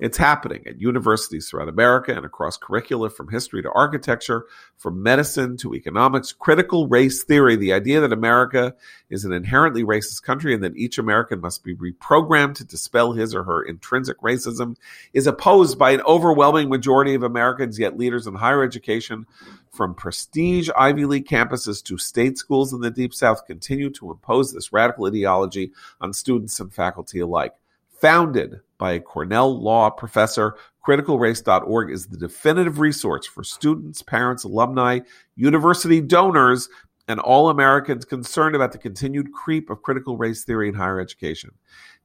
[0.01, 5.57] It's happening at universities throughout America and across curricula from history to architecture, from medicine
[5.59, 6.33] to economics.
[6.33, 8.75] Critical race theory, the idea that America
[9.09, 13.35] is an inherently racist country and that each American must be reprogrammed to dispel his
[13.37, 14.77] or her intrinsic racism,
[15.13, 19.27] is opposed by an overwhelming majority of Americans, yet leaders in higher education
[19.71, 24.53] from prestige Ivy League campuses to state schools in the Deep South continue to impose
[24.53, 27.55] this radical ideology on students and faculty alike.
[28.01, 30.57] Founded by a Cornell law professor,
[30.87, 35.01] criticalrace.org is the definitive resource for students, parents, alumni,
[35.37, 36.69] university donors,
[37.09, 41.51] and all Americans concerned about the continued creep of critical race theory in higher education.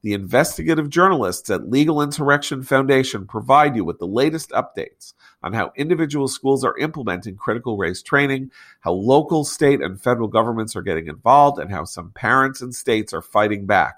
[0.02, 5.74] The investigative journalists at Legal Insurrection Foundation provide you with the latest updates on how
[5.76, 11.08] individual schools are implementing critical race training, how local, state, and federal governments are getting
[11.08, 13.96] involved, and how some parents and states are fighting back.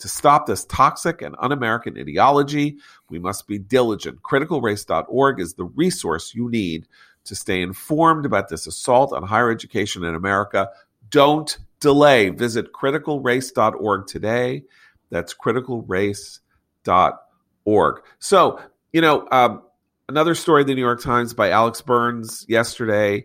[0.00, 2.76] To stop this toxic and un American ideology,
[3.08, 4.22] we must be diligent.
[4.22, 6.86] CriticalRace.org is the resource you need
[7.24, 10.68] to stay informed about this assault on higher education in America.
[11.10, 12.30] Don't delay.
[12.30, 14.64] Visit criticalrace.org today.
[15.10, 18.02] That's criticalrace.org.
[18.18, 18.60] So,
[18.92, 19.62] you know, um,
[20.08, 23.24] another story in the New York Times by Alex Burns yesterday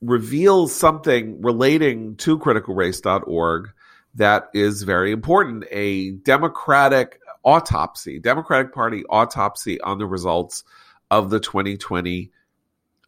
[0.00, 3.70] reveals something relating to criticalrace.org
[4.14, 10.64] that is very important a democratic autopsy, Democratic Party autopsy on the results
[11.10, 12.30] of the 2020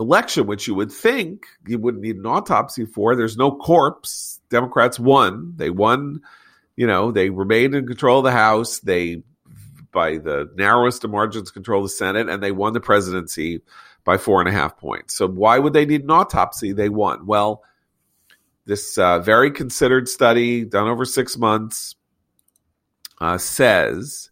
[0.01, 3.15] election, which you would think you wouldn't need an autopsy for.
[3.15, 4.41] There's no corpse.
[4.51, 5.55] Democrats won.
[5.57, 6.21] They won,
[6.77, 8.81] you know, they remained in control of the House.
[8.81, 9.23] They,
[9.93, 13.63] by the narrowest of margins, control the Senate, and they won the presidency
[14.05, 15.15] by four and a half points.
[15.15, 16.73] So why would they need an autopsy?
[16.73, 17.27] They won.
[17.27, 17.63] Well,
[18.67, 21.97] this uh, very considered study done over six months
[23.21, 24.31] uh, says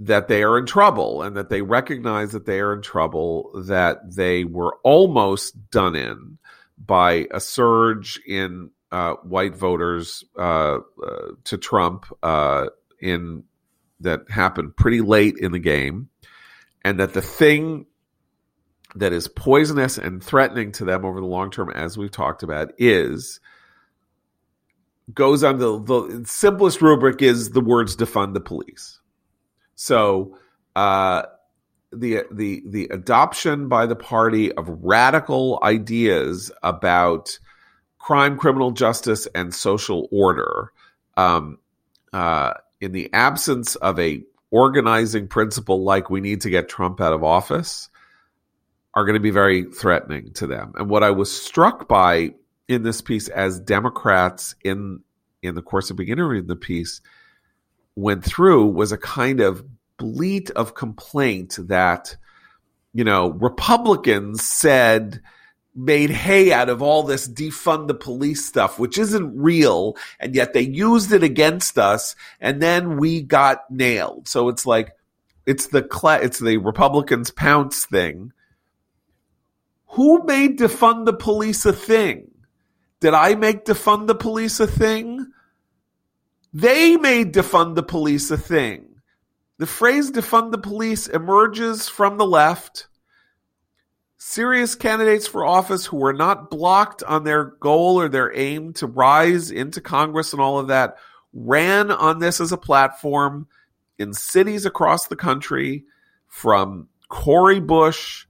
[0.00, 3.98] that they are in trouble and that they recognize that they are in trouble, that
[4.14, 6.38] they were almost done in
[6.78, 12.66] by a surge in uh, white voters uh, uh, to Trump uh,
[13.00, 13.44] in
[14.00, 16.08] that happened pretty late in the game,
[16.82, 17.86] and that the thing
[18.94, 22.72] that is poisonous and threatening to them over the long term, as we've talked about,
[22.78, 23.40] is
[25.12, 29.00] goes on the, the simplest rubric is the words defund the police.
[29.74, 30.36] So
[30.76, 31.22] uh,
[31.92, 37.38] the the the adoption by the party of radical ideas about
[37.98, 40.72] crime, criminal justice, and social order,
[41.16, 41.58] um,
[42.12, 47.12] uh, in the absence of a organizing principle like we need to get Trump out
[47.12, 47.88] of office,
[48.94, 50.72] are going to be very threatening to them.
[50.76, 52.34] And what I was struck by
[52.68, 55.00] in this piece as Democrats in
[55.42, 57.00] in the course of beginning the piece
[57.96, 59.64] went through was a kind of
[59.96, 62.16] bleat of complaint that
[62.92, 65.20] you know Republicans said
[65.74, 70.52] made hay out of all this defund the police stuff, which isn't real, and yet
[70.52, 74.26] they used it against us, and then we got nailed.
[74.28, 74.92] So it's like
[75.46, 75.88] it's the
[76.22, 78.32] it's the Republicans pounce thing
[79.90, 82.30] who made defund the police a thing?
[83.00, 85.32] Did I make defund the police a thing?
[86.52, 88.86] They made defund the police a thing.
[89.58, 92.88] The phrase defund the police emerges from the left.
[94.16, 98.86] Serious candidates for office who were not blocked on their goal or their aim to
[98.86, 100.96] rise into Congress and all of that
[101.32, 103.48] ran on this as a platform
[103.98, 105.84] in cities across the country
[106.26, 108.26] from Cori Bush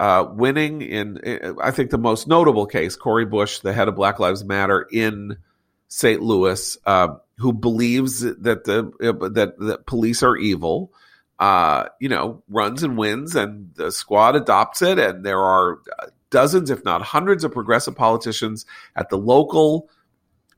[0.00, 1.20] uh, winning in,
[1.62, 5.36] I think the most notable case, Cori Bush, the head of Black Lives Matter in
[5.88, 6.22] St.
[6.22, 8.90] Louis, uh, who believes that the
[9.34, 10.90] that that police are evil,
[11.38, 15.80] uh, you know, runs and wins, and the squad adopts it, and there are
[16.30, 18.64] dozens, if not hundreds, of progressive politicians
[18.96, 19.90] at the local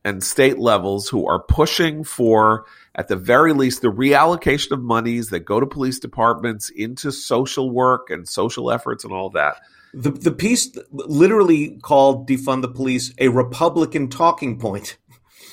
[0.05, 5.31] and state levels who are pushing for at the very least, the reallocation of monies
[5.31, 9.57] that go to police departments into social work and social efforts and all that.
[9.95, 14.99] The, the piece literally called defund the police a Republican talking point.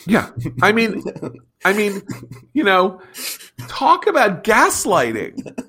[0.05, 0.29] Yeah.
[0.61, 1.03] I mean,
[1.65, 2.01] I mean,
[2.53, 3.01] you know,
[3.67, 5.65] talk about gaslighting.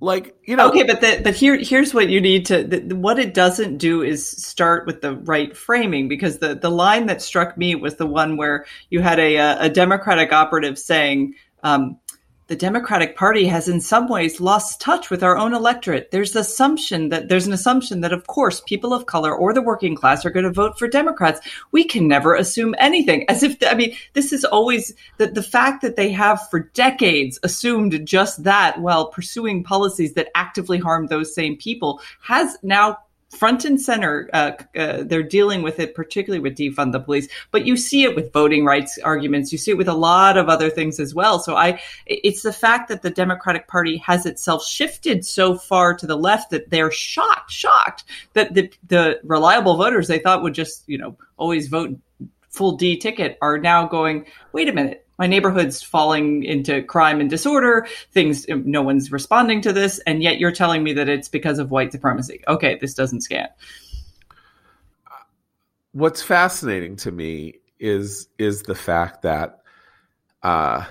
[0.00, 3.18] like you know okay but the, but here here's what you need to the, what
[3.18, 7.56] it doesn't do is start with the right framing because the the line that struck
[7.58, 11.34] me was the one where you had a a democratic operative saying
[11.64, 11.98] um,
[12.48, 16.10] the Democratic Party has in some ways lost touch with our own electorate.
[16.10, 19.94] There's assumption that there's an assumption that of course people of color or the working
[19.94, 21.46] class are going to vote for Democrats.
[21.72, 23.28] We can never assume anything.
[23.28, 27.38] As if I mean this is always the the fact that they have for decades
[27.42, 32.96] assumed just that while pursuing policies that actively harm those same people has now
[33.30, 34.28] front and center.
[34.32, 38.14] Uh, uh, they're dealing with it, particularly with defund the police, but you see it
[38.14, 39.52] with voting rights arguments.
[39.52, 41.38] You see it with a lot of other things as well.
[41.38, 46.06] So I, it's the fact that the Democratic Party has itself shifted so far to
[46.06, 50.84] the left that they're shocked, shocked that the, the reliable voters they thought would just,
[50.86, 51.98] you know, always vote
[52.50, 57.28] full D ticket are now going, wait a minute, my neighborhood's falling into crime and
[57.28, 57.86] disorder.
[58.12, 59.98] Things no one's responding to this.
[60.00, 62.42] And yet you're telling me that it's because of white supremacy.
[62.48, 63.48] Okay this doesn't scan
[65.92, 69.62] what's fascinating to me is is the fact that
[70.42, 70.84] uh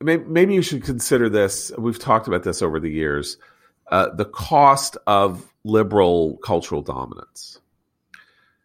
[0.00, 1.72] maybe, maybe you should consider this.
[1.76, 3.38] We've talked about this over the years.
[3.90, 7.58] Uh, the cost of liberal cultural dominance.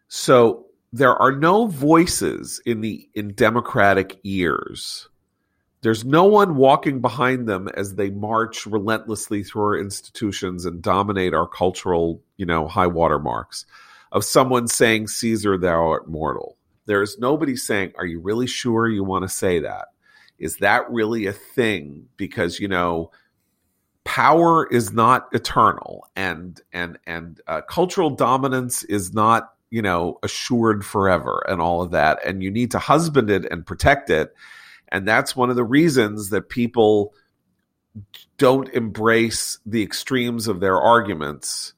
[0.08, 0.63] So
[0.94, 5.08] there are no voices in the in democratic ears.
[5.80, 11.34] There's no one walking behind them as they march relentlessly through our institutions and dominate
[11.34, 13.66] our cultural you know high water marks
[14.12, 16.56] of someone saying caesar thou art mortal.
[16.86, 19.88] There is nobody saying are you really sure you want to say that?
[20.38, 22.06] Is that really a thing?
[22.16, 23.10] Because you know
[24.04, 30.86] power is not eternal and and and uh, cultural dominance is not you know, assured
[30.86, 32.24] forever and all of that.
[32.24, 34.32] And you need to husband it and protect it.
[34.86, 37.12] And that's one of the reasons that people
[38.38, 41.72] don't embrace the extremes of their arguments,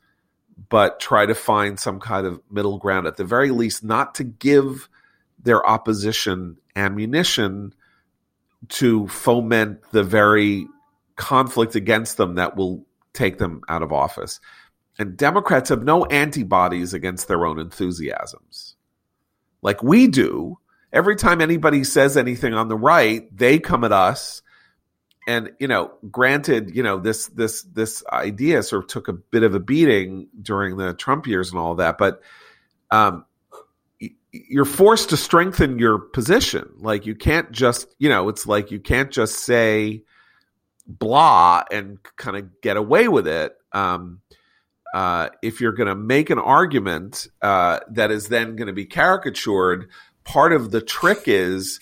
[0.68, 4.24] but try to find some kind of middle ground, at the very least, not to
[4.24, 4.90] give
[5.42, 7.72] their opposition ammunition
[8.68, 10.66] to foment the very
[11.16, 14.38] conflict against them that will take them out of office.
[14.98, 18.76] And Democrats have no antibodies against their own enthusiasms.
[19.62, 20.58] Like we do.
[20.92, 24.42] Every time anybody says anything on the right, they come at us.
[25.28, 29.42] And, you know, granted, you know, this this this idea sort of took a bit
[29.42, 32.22] of a beating during the Trump years and all that, but
[32.90, 33.24] um
[34.48, 36.70] you're forced to strengthen your position.
[36.78, 40.04] Like you can't just, you know, it's like you can't just say
[40.86, 43.56] blah and kind of get away with it.
[43.72, 44.20] Um,
[44.96, 48.86] uh, if you're going to make an argument uh, that is then going to be
[48.86, 49.90] caricatured,
[50.24, 51.80] part of the trick is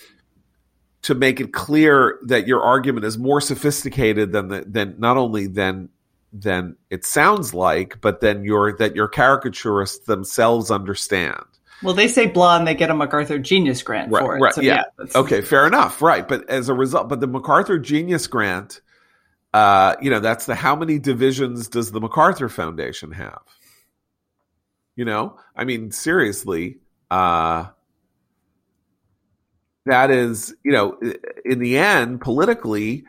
[1.03, 5.47] to make it clear that your argument is more sophisticated than the, than not only
[5.47, 5.91] than
[6.33, 11.45] than it sounds like, but then your that your caricaturists themselves understand.
[11.85, 14.41] Well, they say blah, and they get a MacArthur Genius Grant right, for it.
[14.41, 14.83] Right, so, yeah.
[14.99, 16.03] yeah okay, fair enough.
[16.03, 18.81] Right, but as a result, but the MacArthur Genius Grant
[19.55, 23.43] uh, you know, that's the how many divisions does the MacArthur Foundation have?
[24.97, 27.67] You know, I mean, seriously, uh,
[29.87, 30.99] that is, you know,
[31.45, 33.05] in the end, politically,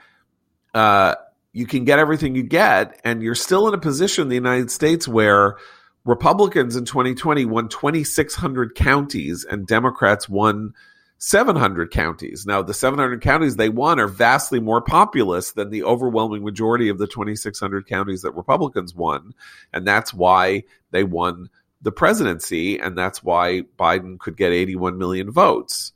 [0.76, 1.16] uh,
[1.52, 4.70] you can get everything you get, and you're still in a position in the United
[4.70, 5.58] States where
[6.04, 10.76] Republicans in 2020 won 2,600 counties and Democrats won
[11.18, 12.46] 700 counties.
[12.46, 16.98] Now, the 700 counties they won are vastly more populous than the overwhelming majority of
[16.98, 19.34] the 2,600 counties that Republicans won.
[19.74, 21.50] And that's why they won
[21.82, 22.80] the presidency.
[22.80, 25.94] And that's why Biden could get 81 million votes.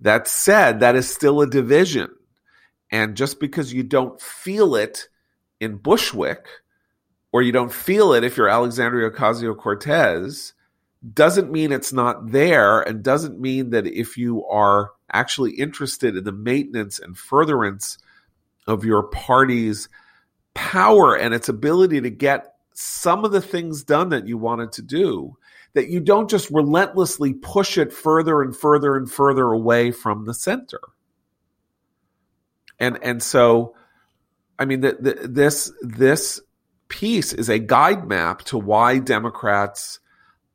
[0.00, 2.10] That said, that is still a division.
[2.90, 5.08] And just because you don't feel it
[5.58, 6.46] in Bushwick,
[7.32, 10.52] or you don't feel it if you're Alexandria Ocasio Cortez,
[11.14, 16.24] doesn't mean it's not there and doesn't mean that if you are actually interested in
[16.24, 17.98] the maintenance and furtherance
[18.66, 19.88] of your party's
[20.54, 24.82] power and its ability to get some of the things done that you wanted to
[24.82, 25.36] do
[25.74, 30.34] that you don't just relentlessly push it further and further and further away from the
[30.34, 30.80] center.
[32.78, 33.74] And and so
[34.58, 36.40] i mean the, the, this this
[36.88, 39.98] piece is a guide map to why democrats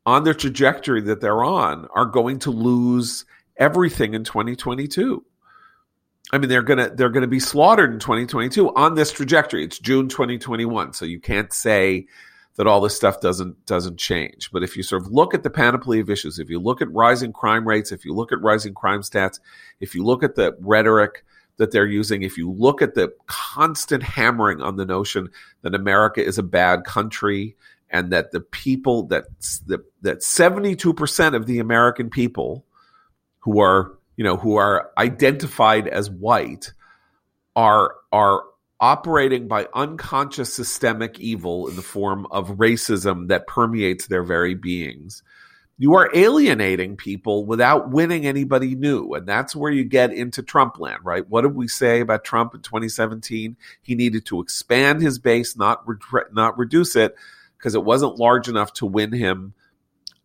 [0.08, 3.26] on their trajectory that they're on are going to lose
[3.58, 5.24] everything in 2022.
[6.32, 9.66] I mean, they're gonna they're gonna be slaughtered in 2022 on this trajectory.
[9.66, 12.08] It's June 2021, so you can't say
[12.56, 14.50] that all this stuff doesn't doesn't change.
[14.52, 16.92] But if you sort of look at the panoply of issues, if you look at
[16.94, 19.40] rising crime rates, if you look at rising crime stats,
[19.82, 21.26] if you look at the rhetoric
[21.58, 25.30] that they're using, if you look at the constant hammering on the notion
[25.64, 27.58] that America is a bad country
[27.90, 29.26] and that the people that
[29.68, 32.66] that that 72% of the American people
[33.40, 36.74] who are, you know, who are identified as white
[37.56, 38.44] are are
[38.80, 45.24] operating by unconscious systemic evil in the form of racism that permeates their very beings
[45.80, 49.14] you are alienating people without winning anybody new.
[49.14, 51.28] And that's where you get into Trump land, right?
[51.30, 53.56] What did we say about Trump in 2017?
[53.84, 57.16] He needed to expand his base, not, re- not reduce it,
[57.58, 59.54] because it wasn't large enough to win him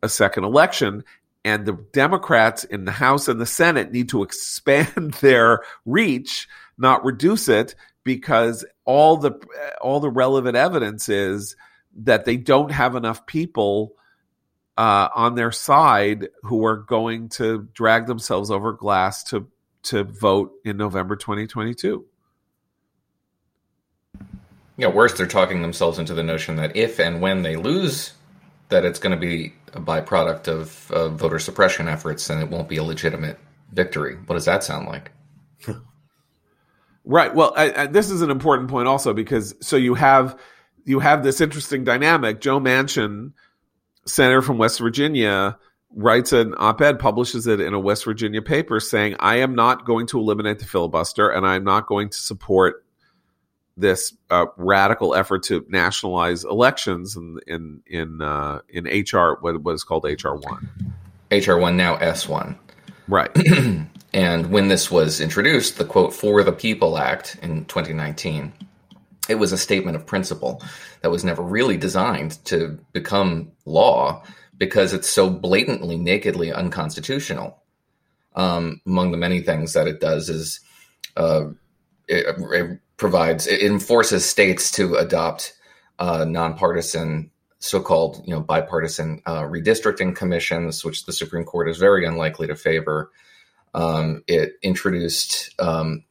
[0.03, 1.05] a second election.
[1.45, 7.05] And the Democrats in the House and the Senate need to expand their reach, not
[7.05, 7.75] reduce it,
[8.05, 9.33] because all the
[9.81, 11.57] all the relevant evidence is
[11.95, 13.95] that they don't have enough people
[14.77, 19.47] uh, on their side who are going to drag themselves over glass to
[19.85, 22.05] to vote in November 2022.
[24.77, 28.13] Yeah, worse, they're talking themselves into the notion that if and when they lose,
[28.69, 32.79] that it's going to be a byproduct of voter suppression efforts, and it won't be
[32.79, 33.39] a legitimate
[33.73, 34.17] victory.
[34.27, 35.13] What does that sound like?
[37.05, 37.35] right.
[37.35, 40.39] Well, I, I, this is an important point also because so you have
[40.85, 42.41] you have this interesting dynamic.
[42.41, 43.33] Joe Manchin
[44.07, 45.59] senator from West Virginia
[45.95, 50.07] writes an op-ed, publishes it in a West Virginia paper, saying, "I am not going
[50.09, 52.85] to eliminate the filibuster, and I'm not going to support
[53.77, 59.85] this uh, radical effort to nationalize elections in in in uh, in HR what was
[59.85, 60.69] called HR one,
[61.31, 62.59] HR one now S one,
[63.09, 63.31] right."
[64.13, 68.53] and when this was introduced, the quote "For the People" Act in 2019
[69.29, 70.63] it was a statement of principle
[71.01, 74.23] that was never really designed to become law
[74.57, 77.63] because it's so blatantly, nakedly unconstitutional.
[78.35, 80.61] Um, among the many things that it does is
[81.17, 81.47] uh,
[82.09, 85.55] it, it, provides, it enforces states to adopt
[85.99, 92.05] uh, nonpartisan, so-called, you know, bipartisan uh, redistricting commissions, which the Supreme Court is very
[92.05, 93.11] unlikely to favor.
[93.75, 96.05] Um, it introduced um,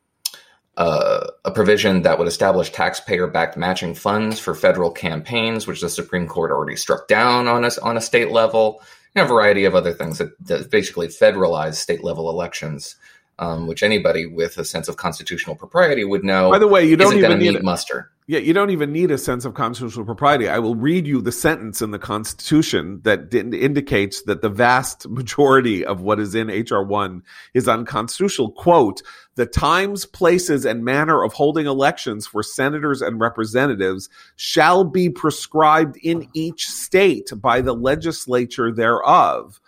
[0.78, 5.90] uh, a provision that would establish taxpayer backed matching funds for federal campaigns, which the
[5.90, 8.82] Supreme Court already struck down on a, on a state level,
[9.14, 12.96] and a variety of other things that, that basically federalize state level elections.
[13.40, 16.52] Um, which anybody with a sense of constitutional propriety would know.
[16.52, 18.12] By the way, you don't even need muster.
[18.28, 20.48] Yeah, you don't even need a sense of constitutional propriety.
[20.48, 25.84] I will read you the sentence in the Constitution that indicates that the vast majority
[25.84, 27.24] of what is in HR 1
[27.56, 28.52] is unconstitutional.
[28.52, 29.02] Quote,
[29.36, 35.98] the times, places, and manner of holding elections for senators and representatives shall be prescribed
[36.04, 39.61] in each state by the legislature thereof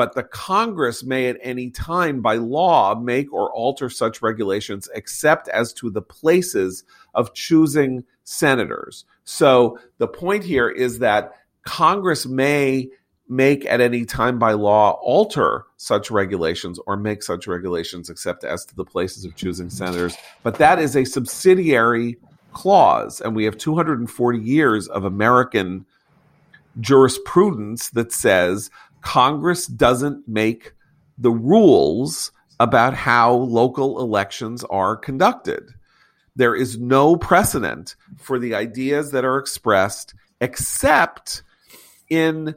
[0.00, 5.46] but the Congress may at any time by law make or alter such regulations except
[5.48, 9.04] as to the places of choosing senators.
[9.24, 11.34] So the point here is that
[11.66, 12.88] Congress may
[13.28, 18.64] make at any time by law alter such regulations or make such regulations except as
[18.64, 20.16] to the places of choosing senators.
[20.42, 22.16] But that is a subsidiary
[22.54, 23.20] clause.
[23.20, 25.84] And we have 240 years of American
[26.78, 28.70] jurisprudence that says
[29.00, 30.72] Congress doesn't make
[31.18, 35.70] the rules about how local elections are conducted.
[36.36, 41.42] There is no precedent for the ideas that are expressed except
[42.08, 42.54] in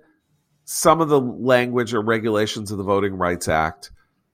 [0.65, 3.91] some of the language or regulations of the Voting Rights Act,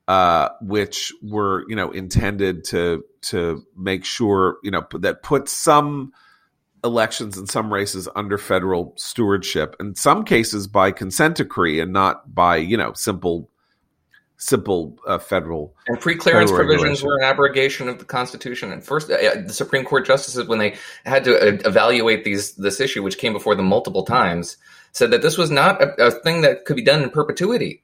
[0.08, 6.14] uh, which were you know intended to to make sure you know that put some
[6.84, 12.34] elections in some races under federal stewardship in some cases by consent decree and not
[12.34, 13.50] by you know simple
[14.38, 18.72] simple uh, federal and pre-clearance provisions were an abrogation of the constitution.
[18.72, 22.80] And first uh, the supreme court justices when they had to uh, evaluate these this
[22.80, 24.56] issue which came before them multiple times
[24.94, 27.84] said that this was not a, a thing that could be done in perpetuity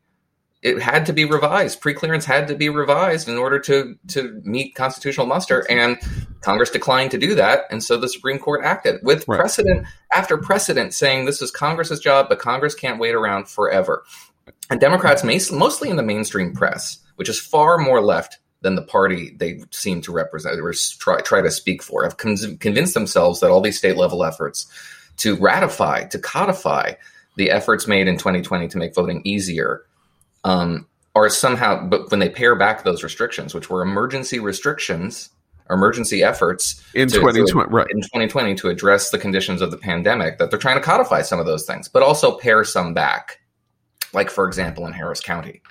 [0.61, 1.81] it had to be revised.
[1.81, 5.97] Pre-clearance had to be revised in order to to meet constitutional muster, and
[6.41, 9.39] Congress declined to do that, and so the Supreme Court acted with right.
[9.39, 14.03] precedent after precedent, saying this is Congress's job, but Congress can't wait around forever.
[14.69, 19.35] And Democrats, mostly in the mainstream press, which is far more left than the party
[19.37, 23.51] they seem to represent or try, try to speak for, have con- convinced themselves that
[23.51, 24.65] all these state level efforts
[25.17, 26.93] to ratify, to codify
[27.35, 29.83] the efforts made in 2020 to make voting easier
[30.45, 35.29] um, are somehow, but when they pare back those restrictions, which were emergency restrictions,
[35.69, 37.87] emergency efforts in 2020, right.
[37.89, 41.39] in 2020 to address the conditions of the pandemic, that they're trying to codify some
[41.39, 43.39] of those things, but also pare some back.
[44.13, 45.61] Like, for example, in Harris County,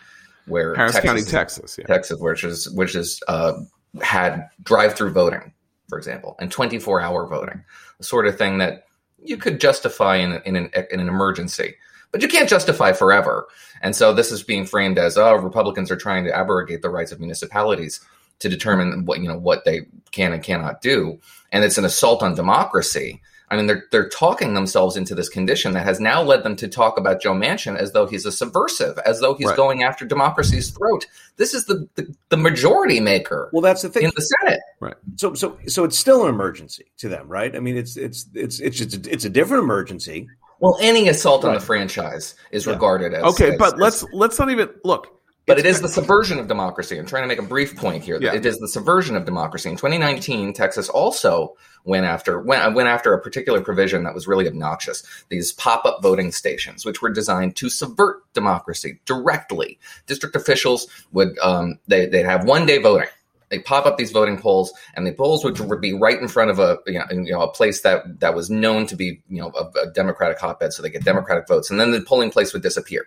[0.47, 1.87] where Harris Texas, County, Texas, yeah.
[1.87, 3.55] Texas, which is which is uh,
[4.03, 5.55] had drive-through voting,
[5.89, 7.65] for example, and 24-hour voting,
[7.99, 8.85] the sort of thing that
[9.23, 11.77] you could justify in, in, an, in an emergency
[12.15, 13.49] but you can't justify forever.
[13.83, 17.11] And so this is being framed as, oh, Republicans are trying to abrogate the rights
[17.11, 18.01] of municipalities
[18.39, 19.81] to determine what you know what they
[20.13, 21.19] can and cannot do,
[21.51, 23.21] and it's an assault on democracy.
[23.51, 26.69] I mean, they're they're talking themselves into this condition that has now led them to
[26.69, 29.57] talk about Joe Manchin as though he's a subversive, as though he's right.
[29.57, 31.07] going after democracy's throat.
[31.37, 33.51] This is the, the, the majority maker.
[33.53, 34.95] Well, that's the thing in the Senate, right?
[35.17, 37.55] So so so it's still an emergency to them, right?
[37.57, 40.29] I mean, it's it's it's it's it's it's a different emergency.
[40.61, 41.51] Well, any assault right.
[41.51, 42.73] on the franchise is yeah.
[42.73, 45.15] regarded as okay, as, but as, let's let's not even look.
[45.47, 46.99] But it is the subversion of democracy.
[46.99, 48.19] I'm trying to make a brief point here.
[48.19, 48.33] Yeah.
[48.33, 49.69] It is the subversion of democracy.
[49.69, 54.49] In 2019, Texas also went after went, went after a particular provision that was really
[54.49, 55.03] obnoxious.
[55.29, 59.79] These pop-up voting stations, which were designed to subvert democracy directly.
[60.07, 63.09] District officials would um, they they'd have one day voting
[63.55, 66.59] they pop up these voting polls, and the polls would be right in front of
[66.59, 69.53] a you know, you know a place that that was known to be you know
[69.57, 72.63] a, a Democratic hotbed, so they get Democratic votes, and then the polling place would
[72.63, 73.07] disappear.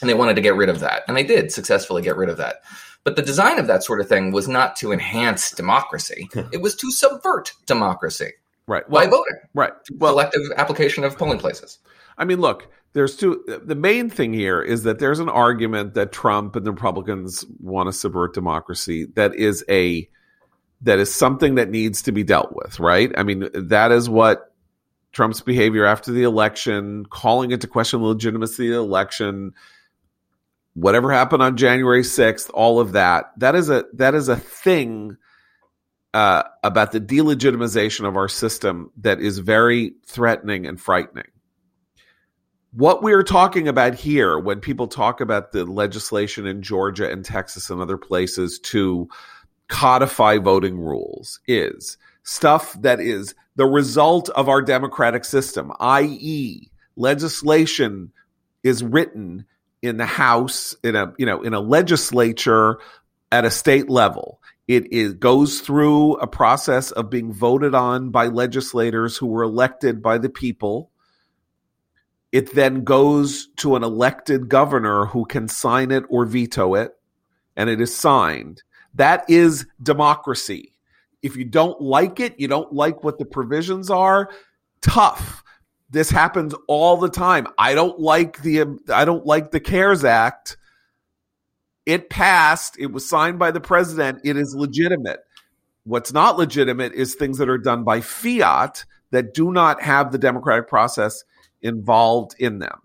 [0.00, 2.38] And they wanted to get rid of that, and they did successfully get rid of
[2.38, 2.56] that.
[3.04, 6.74] But the design of that sort of thing was not to enhance democracy; it was
[6.76, 8.32] to subvert democracy.
[8.66, 8.88] Right.
[8.88, 9.36] Well, by voting.
[9.52, 9.72] Right.
[9.98, 11.78] Well, selective application of polling places.
[12.16, 13.44] I mean, look, there's two.
[13.64, 17.88] The main thing here is that there's an argument that Trump and the Republicans want
[17.88, 19.06] to subvert democracy.
[19.14, 20.08] That is a
[20.82, 23.10] that is something that needs to be dealt with, right?
[23.16, 24.52] I mean, that is what
[25.12, 29.54] Trump's behavior after the election, calling into question the legitimacy of the election,
[30.74, 33.32] whatever happened on January 6th, all of that.
[33.38, 35.16] That is a that is a thing
[36.12, 41.26] uh, about the delegitimization of our system that is very threatening and frightening
[42.76, 47.70] what we're talking about here when people talk about the legislation in Georgia and Texas
[47.70, 49.08] and other places to
[49.68, 58.12] codify voting rules is stuff that is the result of our democratic system, i.e., legislation
[58.64, 59.44] is written
[59.80, 62.78] in the House, in a you know, in a legislature
[63.30, 64.40] at a state level.
[64.66, 70.02] It is, goes through a process of being voted on by legislators who were elected
[70.02, 70.90] by the people
[72.34, 76.90] it then goes to an elected governor who can sign it or veto it,
[77.54, 78.64] and it is signed.
[78.92, 80.72] That is democracy.
[81.22, 84.30] If you don't like it, you don't like what the provisions are,
[84.80, 85.44] tough.
[85.90, 87.46] This happens all the time.
[87.56, 90.56] I don't like the I don't like the CARES Act.
[91.86, 95.20] It passed, it was signed by the president, it is legitimate.
[95.84, 100.18] What's not legitimate is things that are done by fiat that do not have the
[100.18, 101.22] democratic process
[101.64, 102.80] involved in them.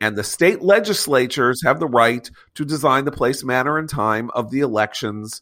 [0.00, 4.50] And the state legislatures have the right to design the place, manner, and time of
[4.50, 5.40] the elections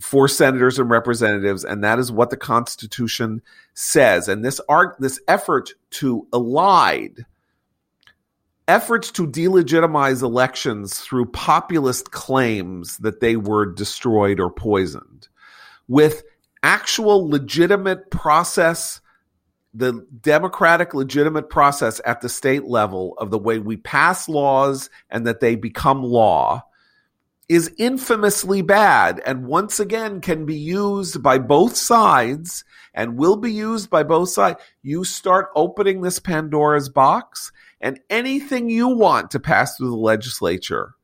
[0.00, 3.42] for senators and representatives, and that is what the Constitution
[3.74, 4.28] says.
[4.28, 7.24] And this art, this effort to elide,
[8.66, 15.28] efforts to delegitimize elections through populist claims that they were destroyed or poisoned,
[15.86, 16.22] with
[16.62, 19.00] actual legitimate process
[19.72, 25.26] the democratic legitimate process at the state level of the way we pass laws and
[25.26, 26.64] that they become law
[27.48, 32.64] is infamously bad and once again can be used by both sides
[32.94, 34.60] and will be used by both sides.
[34.82, 37.50] You start opening this Pandora's box
[37.80, 40.94] and anything you want to pass through the legislature,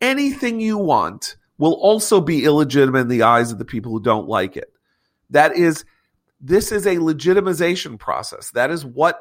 [0.00, 4.28] anything you want will also be illegitimate in the eyes of the people who don't
[4.28, 4.70] like it.
[5.30, 5.86] That is
[6.40, 8.50] this is a legitimization process.
[8.50, 9.20] That is what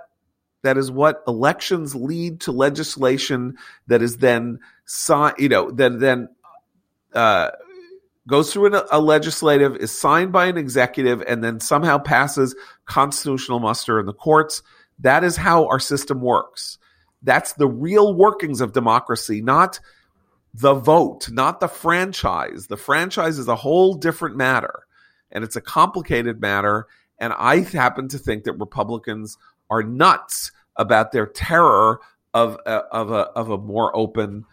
[0.64, 3.56] that is what elections lead to legislation
[3.86, 6.28] that is then signed, you know, that then
[7.14, 7.52] uh,
[8.28, 12.56] goes through a legislative, is signed by an executive, and then somehow passes
[12.86, 14.64] constitutional muster in the courts.
[15.00, 16.80] That is how our system works.
[17.22, 19.80] That's the real workings of democracy, not
[20.54, 22.68] the vote, not the franchise.
[22.68, 24.86] The franchise is a whole different matter,
[25.32, 26.88] and it's a complicated matter.
[27.20, 29.38] And I happen to think that Republicans
[29.70, 32.00] are nuts about their terror
[32.34, 34.46] of a, of a of a more open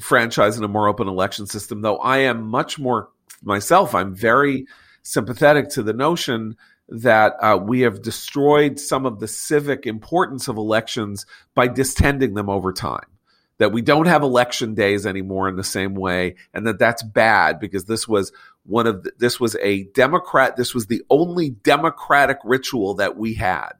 [0.00, 1.82] franchise and a more open election system.
[1.82, 3.10] Though I am much more
[3.42, 4.66] myself, I'm very
[5.02, 6.56] sympathetic to the notion
[6.88, 12.48] that uh, we have destroyed some of the civic importance of elections by distending them
[12.48, 13.17] over time.
[13.58, 17.58] That we don't have election days anymore in the same way, and that that's bad
[17.58, 18.32] because this was
[18.64, 23.32] one of the, this was a democrat this was the only democratic ritual that we
[23.32, 23.72] had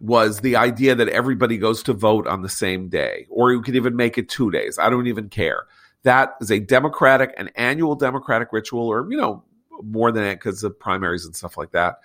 [0.00, 3.76] was the idea that everybody goes to vote on the same day or you could
[3.76, 5.62] even make it 2 days i don't even care
[6.02, 9.44] that is a democratic an annual democratic ritual or you know
[9.82, 12.00] more than it because of primaries and stuff like that.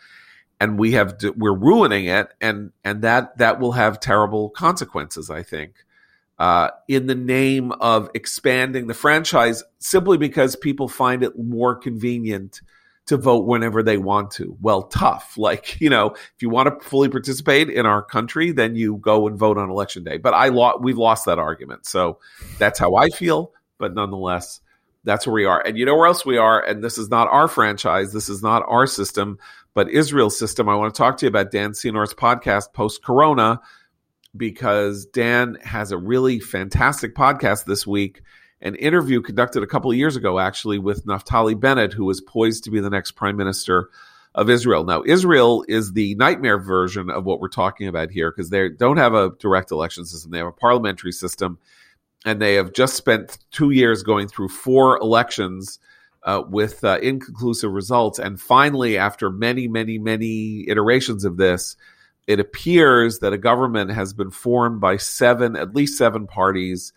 [0.60, 5.30] And we have we're ruining it, and and that that will have terrible consequences.
[5.30, 5.76] I think.
[6.44, 12.60] Uh, in the name of expanding the franchise, simply because people find it more convenient
[13.06, 14.58] to vote whenever they want to.
[14.60, 15.38] Well, tough.
[15.38, 19.26] Like, you know, if you want to fully participate in our country, then you go
[19.26, 20.18] and vote on election day.
[20.18, 21.86] But I lo- we've lost that argument.
[21.86, 22.20] So
[22.60, 24.60] that's how I feel, but nonetheless,
[25.06, 25.66] that's where we are.
[25.66, 26.62] And you know where else we are?
[26.62, 29.40] And this is not our franchise, this is not our system,
[29.74, 30.68] but Israel's system.
[30.68, 33.62] I want to talk to you about Dan Senor's podcast post corona
[34.36, 38.22] because Dan has a really fantastic podcast this week
[38.64, 42.64] an interview conducted a couple of years ago, actually, with Naftali Bennett, who is poised
[42.64, 43.90] to be the next prime minister
[44.34, 44.86] of Israel.
[44.86, 48.98] Now, Israel is the nightmare version of what we're talking about here because they don't
[48.98, 51.60] have a direct election system, they have a parliamentary system,
[52.26, 55.80] and they have just spent two years going through four elections.
[56.26, 58.18] Uh, with uh, inconclusive results.
[58.18, 61.76] And finally, after many, many, many iterations of this,
[62.28, 66.94] it appears that a government has been formed by seven, at least seven parties.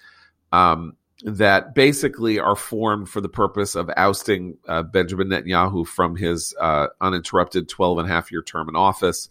[0.52, 6.54] Um, that basically are formed for the purpose of ousting uh, Benjamin Netanyahu from his
[6.60, 9.30] uh, uninterrupted 12 and a half year term in office.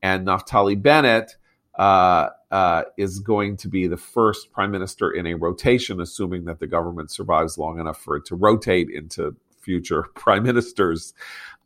[0.00, 1.36] And Naftali Bennett
[1.74, 6.60] uh, uh, is going to be the first prime minister in a rotation, assuming that
[6.60, 11.14] the government survives long enough for it to rotate into future prime ministers.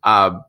[0.03, 0.43] Um,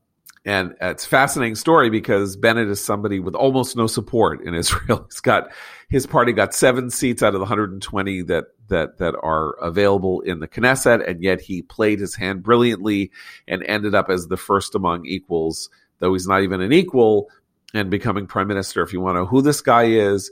[0.44, 5.06] and it's fascinating story because Bennett is somebody with almost no support in Israel.
[5.10, 5.50] He's got
[5.88, 10.40] his party got seven seats out of the 120 that that that are available in
[10.40, 13.10] the Knesset, and yet he played his hand brilliantly
[13.46, 15.68] and ended up as the first among equals,
[15.98, 17.28] though he's not even an equal,
[17.74, 18.82] and becoming prime minister.
[18.82, 20.30] If you want to know who this guy is,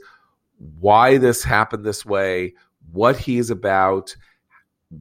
[0.79, 2.53] why this happened this way,
[2.91, 4.15] what he is about,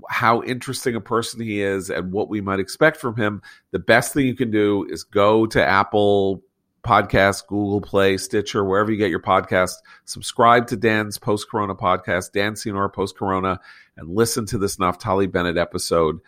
[0.09, 4.13] how interesting a person he is and what we might expect from him, the best
[4.13, 6.43] thing you can do is go to Apple
[6.85, 9.73] Podcast, Google Play, Stitcher, wherever you get your podcast.
[10.05, 13.61] Subscribe to Dan's Post Corona podcast, Dan Senor Post Corona,
[13.97, 16.21] and listen to this Naftali Bennett episode.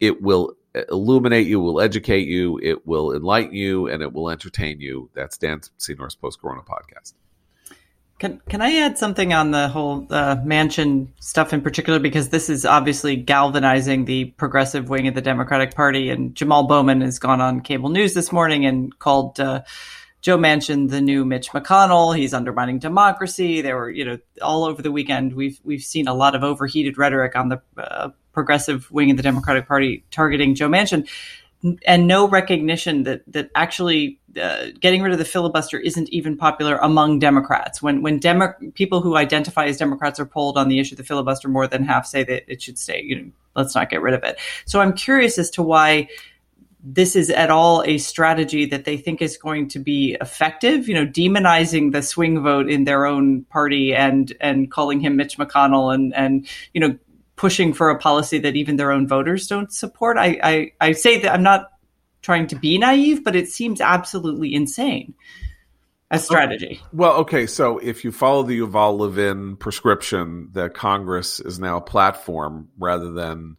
[0.00, 0.54] It will
[0.88, 5.10] illuminate you, will educate you, it will enlighten you, and it will entertain you.
[5.14, 7.14] That's Dan Senor's Post Corona podcast.
[8.18, 12.50] Can can I add something on the whole uh, Manchin stuff in particular because this
[12.50, 17.40] is obviously galvanizing the progressive wing of the Democratic Party and Jamal Bowman has gone
[17.40, 19.62] on cable news this morning and called uh,
[20.20, 22.16] Joe Manchin the new Mitch McConnell.
[22.16, 23.60] He's undermining democracy.
[23.60, 26.98] There were you know all over the weekend we've we've seen a lot of overheated
[26.98, 31.08] rhetoric on the uh, progressive wing of the Democratic Party targeting Joe Manchin
[31.86, 36.76] and no recognition that that actually uh, getting rid of the filibuster isn't even popular
[36.76, 37.82] among Democrats.
[37.82, 41.04] When when Demo- people who identify as Democrats are polled on the issue of the
[41.04, 43.02] filibuster, more than half say that it should stay.
[43.02, 44.38] You know, let's not get rid of it.
[44.66, 46.08] So I'm curious as to why
[46.80, 50.88] this is at all a strategy that they think is going to be effective.
[50.88, 55.38] You know, demonizing the swing vote in their own party and and calling him Mitch
[55.38, 56.96] McConnell and and you know
[57.38, 60.18] pushing for a policy that even their own voters don't support.
[60.18, 61.70] I, I, I say that I'm not
[62.20, 65.14] trying to be naive, but it seems absolutely insane
[66.10, 66.82] as strategy.
[66.92, 71.80] Well, okay, so if you follow the Yuval Levin prescription that Congress is now a
[71.80, 73.56] platform rather than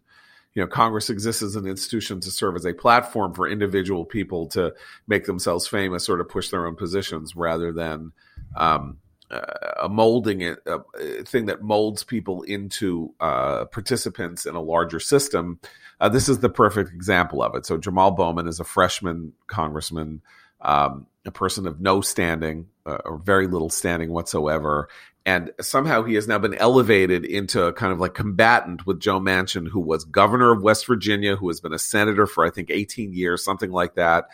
[0.53, 4.47] you know Congress exists as an institution to serve as a platform for individual people
[4.49, 4.73] to
[5.07, 8.11] make themselves famous or to push their own positions rather than
[8.57, 8.99] um,
[9.32, 10.80] a molding it a,
[11.23, 15.59] thing that molds people into uh, participants in a larger system.
[15.99, 17.65] Uh, this is the perfect example of it.
[17.65, 20.21] So Jamal Bowman is a freshman congressman,
[20.61, 24.89] um, a person of no standing uh, or very little standing whatsoever,
[25.25, 29.19] and somehow he has now been elevated into a kind of like combatant with Joe
[29.19, 32.71] Manchin, who was governor of West Virginia, who has been a senator for I think
[32.71, 34.30] 18 years, something like that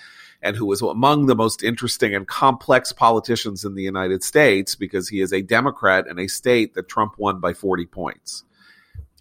[0.45, 5.09] and who is among the most interesting and complex politicians in the United States because
[5.09, 8.43] he is a Democrat in a state that Trump won by 40 points.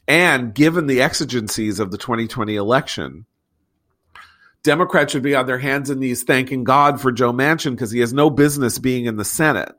[0.06, 3.24] And given the exigencies of the 2020 election,
[4.62, 8.00] Democrats should be on their hands and knees thanking God for Joe Manchin because he
[8.00, 9.74] has no business being in the Senate.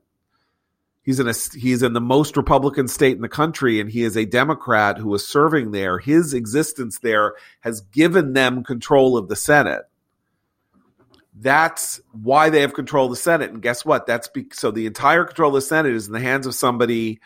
[1.04, 4.18] He's in a he's in the most Republican state in the country, and he is
[4.18, 6.00] a Democrat who is serving there.
[6.00, 9.84] His existence there has given them control of the Senate.
[11.38, 13.52] That's why they have control of the Senate.
[13.52, 14.08] And guess what?
[14.08, 17.20] That's be- so the entire control of the Senate is in the hands of somebody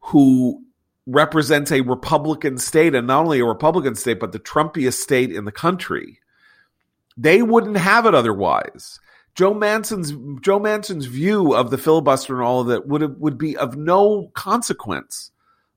[0.00, 0.62] who
[1.06, 5.46] represents a Republican state, and not only a Republican state, but the Trumpiest state in
[5.46, 6.20] the country.
[7.16, 9.00] They wouldn't have it otherwise.
[9.34, 10.10] Joe Manchin's
[10.42, 13.76] Joe Manchin's view of the filibuster and all of that would have, would be of
[13.76, 15.30] no consequence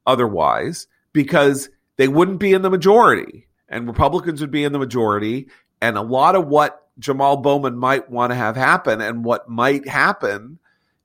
[0.06, 5.48] otherwise because they wouldn't be in the majority and Republicans would be in the majority
[5.82, 9.88] and a lot of what Jamal Bowman might want to have happen and what might
[9.88, 10.60] happen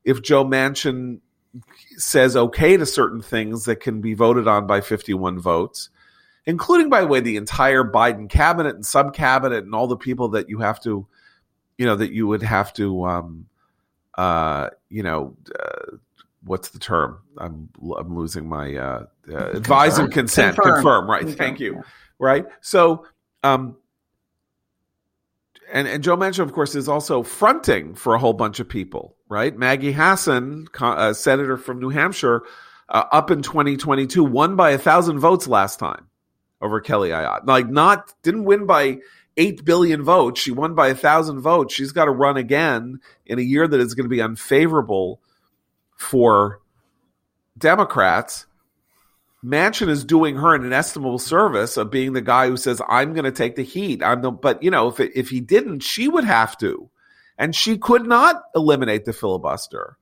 [0.05, 1.21] if Joe Manchin
[1.97, 5.89] says okay to certain things that can be voted on by 51 votes,
[6.45, 10.29] including, by the way, the entire Biden cabinet and sub cabinet and all the people
[10.31, 11.07] that you have to,
[11.79, 13.47] you know, that you would have to, um,
[14.17, 15.97] uh, you know, uh,
[16.45, 17.19] what's the term?
[17.39, 21.21] I'm I'm losing my uh, uh, advise and consent, confirm, confirm right?
[21.21, 21.39] Confirm.
[21.39, 21.83] Thank you.
[22.19, 22.47] Right.
[22.61, 23.07] So,
[23.43, 23.77] um,
[25.73, 29.17] and and Joe Manchin, of course, is also fronting for a whole bunch of people,
[29.29, 29.57] right?
[29.57, 32.43] Maggie Hassan, a senator from New Hampshire,
[32.89, 36.07] uh, up in 2022, won by a thousand votes last time
[36.61, 37.47] over Kelly Ayotte.
[37.47, 38.99] Like, not didn't win by
[39.37, 40.41] eight billion votes.
[40.41, 41.75] She won by a thousand votes.
[41.75, 45.21] She's got to run again in a year that is going to be unfavorable
[45.97, 46.61] for
[47.59, 48.47] Democrats.
[49.47, 53.25] Manchin is doing her an inestimable service of being the guy who says, "I'm going
[53.25, 56.09] to take the heat." I'm the, but you know, if it, if he didn't, she
[56.09, 56.91] would have to,
[57.39, 59.99] and she could not eliminate the filibuster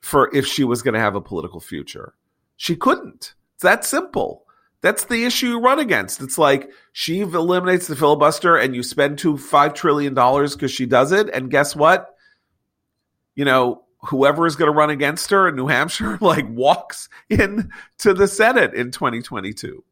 [0.00, 2.12] for if she was going to have a political future.
[2.56, 3.34] She couldn't.
[3.54, 4.44] It's that simple.
[4.82, 6.20] That's the issue you run against.
[6.20, 10.84] It's like she eliminates the filibuster, and you spend two five trillion dollars because she
[10.84, 12.14] does it, and guess what?
[13.34, 17.70] You know, whoever is going to run against her in New Hampshire like walks in
[17.98, 19.84] to the Senate in 2022.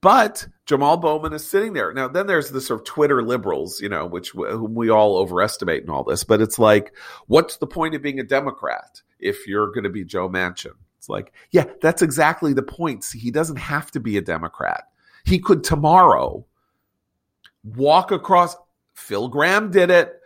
[0.00, 1.92] But Jamal Bowman is sitting there.
[1.94, 5.82] Now, then there's the sort of Twitter liberals, you know, which whom we all overestimate
[5.82, 6.24] in all this.
[6.24, 6.94] But it's like,
[7.26, 10.74] what's the point of being a Democrat if you're going to be Joe Manchin?
[10.98, 13.02] It's like, yeah, that's exactly the point.
[13.02, 14.88] See, he doesn't have to be a Democrat.
[15.24, 16.44] He could tomorrow
[17.62, 18.56] walk across.
[18.92, 20.20] Phil Gramm did it.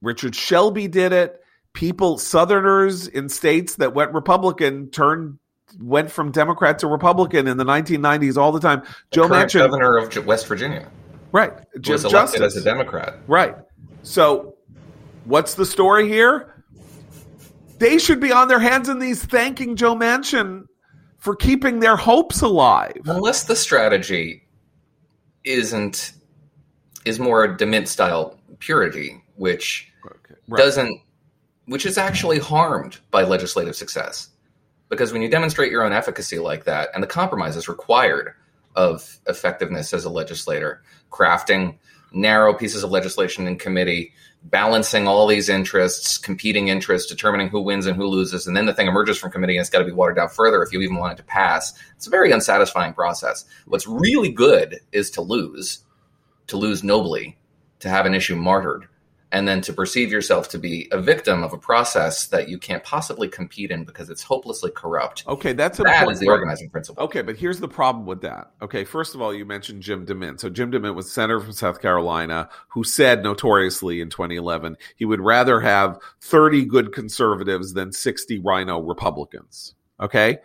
[0.00, 1.42] Richard Shelby did it
[1.78, 5.38] people, Southerners in states that went Republican, turned
[5.78, 8.80] went from Democrat to Republican in the 1990s all the time.
[8.80, 10.88] The Joe Manchin, governor of West Virginia,
[11.30, 11.52] right?
[11.80, 12.56] Jim was elected Justice.
[12.56, 13.54] as a Democrat, right?
[14.02, 14.56] So,
[15.24, 16.64] what's the story here?
[17.78, 20.64] They should be on their hands and knees thanking Joe Manchin
[21.18, 23.02] for keeping their hopes alive.
[23.04, 24.48] Unless the strategy
[25.44, 26.12] isn't
[27.04, 30.34] is more a DeMint style purity, which okay.
[30.48, 30.58] right.
[30.58, 31.02] doesn't
[31.68, 34.30] which is actually harmed by legislative success.
[34.88, 38.32] Because when you demonstrate your own efficacy like that, and the compromises required
[38.74, 41.76] of effectiveness as a legislator, crafting
[42.10, 44.14] narrow pieces of legislation in committee,
[44.44, 48.72] balancing all these interests, competing interests, determining who wins and who loses, and then the
[48.72, 50.96] thing emerges from committee and it's got to be watered down further if you even
[50.96, 51.74] want it to pass.
[51.96, 53.44] It's a very unsatisfying process.
[53.66, 55.80] What's really good is to lose,
[56.46, 57.36] to lose nobly,
[57.80, 58.88] to have an issue martyred
[59.32, 62.82] and then to perceive yourself to be a victim of a process that you can't
[62.82, 65.24] possibly compete in because it's hopelessly corrupt.
[65.26, 67.04] Okay, that's that is the organizing principle.
[67.04, 68.52] Okay, but here's the problem with that.
[68.62, 70.40] Okay, first of all, you mentioned Jim DeMint.
[70.40, 75.20] So Jim DeMint was senator from South Carolina who said notoriously in 2011 he would
[75.20, 79.74] rather have 30 good conservatives than 60 RINO Republicans.
[80.00, 80.38] Okay,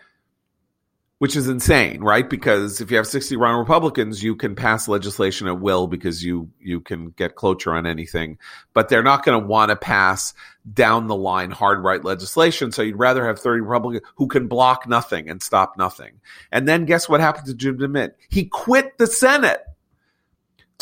[1.24, 2.30] which is insane, right?
[2.30, 6.50] Because if you have 60 RINO Republicans, you can pass legislation at will because you
[6.60, 8.38] you can get cloture on anything.
[8.74, 10.34] But they're not going to want to pass
[10.74, 12.74] down the line hard right legislation.
[12.74, 16.20] So you'd rather have 30 Republicans who can block nothing and stop nothing.
[16.52, 18.16] And then guess what happened to Jim DeMint?
[18.28, 19.62] He quit the Senate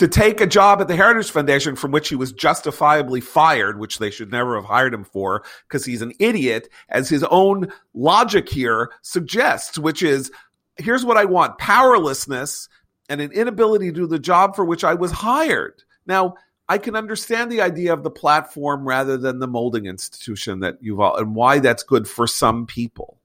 [0.01, 3.99] to take a job at the Heritage Foundation from which he was justifiably fired, which
[3.99, 8.49] they should never have hired him for because he's an idiot, as his own logic
[8.49, 10.31] here suggests, which is
[10.77, 12.67] here's what I want powerlessness
[13.09, 15.83] and an inability to do the job for which I was hired.
[16.07, 16.33] Now,
[16.67, 21.19] I can understand the idea of the platform rather than the molding institution that Yuval,
[21.21, 23.19] and why that's good for some people.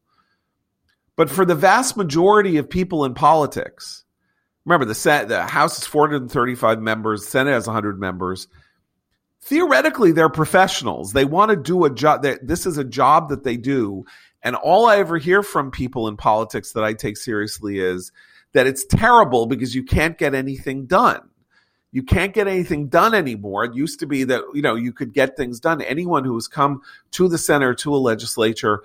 [1.16, 4.04] But for the vast majority of people in politics,
[4.66, 8.48] remember the Senate, the House is 435 members, Senate has 100 members.
[9.42, 11.12] Theoretically, they're professionals.
[11.12, 12.26] They want to do a job.
[12.42, 14.04] This is a job that they do.
[14.42, 18.10] And all I ever hear from people in politics that I take seriously is
[18.52, 21.20] that it's terrible because you can't get anything done.
[21.92, 23.64] You can't get anything done anymore.
[23.64, 25.80] It used to be that, you know, you could get things done.
[25.80, 28.82] Anyone who has come to the center, to a legislature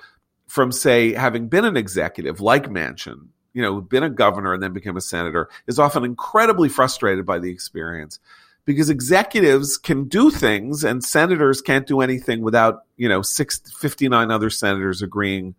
[0.47, 4.73] from, say, having been an executive like Manchin, you know, been a governor and then
[4.73, 8.19] became a senator, is often incredibly frustrated by the experience
[8.65, 14.31] because executives can do things and senators can't do anything without, you know, six, 59
[14.31, 15.55] other senators agreeing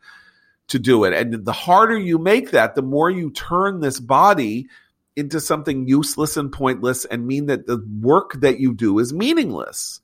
[0.69, 1.13] to do it.
[1.13, 4.69] And the harder you make that, the more you turn this body
[5.17, 10.01] into something useless and pointless and mean that the work that you do is meaningless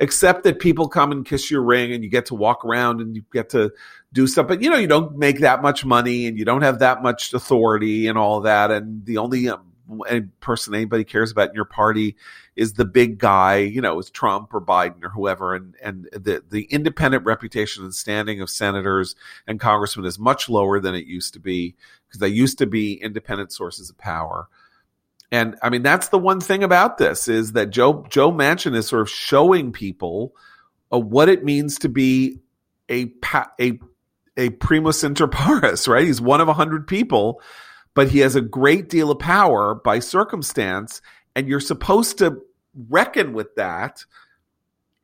[0.00, 3.14] except that people come and kiss your ring and you get to walk around and
[3.14, 3.70] you get to
[4.12, 4.48] do stuff.
[4.48, 7.32] But you know, you don't make that much money and you don't have that much
[7.32, 8.70] authority and all that.
[8.70, 9.70] And the only um,
[10.40, 12.16] person anybody cares about in your party
[12.56, 15.54] is the big guy, you know, is Trump or Biden or whoever.
[15.54, 19.14] And, and the, the independent reputation and standing of senators
[19.46, 21.74] and congressmen is much lower than it used to be
[22.08, 24.48] because they used to be independent sources of power.
[25.32, 28.88] And I mean, that's the one thing about this is that Joe, Joe Manchin is
[28.88, 30.34] sort of showing people
[30.92, 32.40] uh, what it means to be
[32.90, 33.12] a,
[33.60, 33.78] a,
[34.40, 36.06] a primus inter pares, right?
[36.06, 37.42] He's one of a hundred people,
[37.94, 41.02] but he has a great deal of power by circumstance.
[41.36, 42.40] And you're supposed to
[42.88, 44.04] reckon with that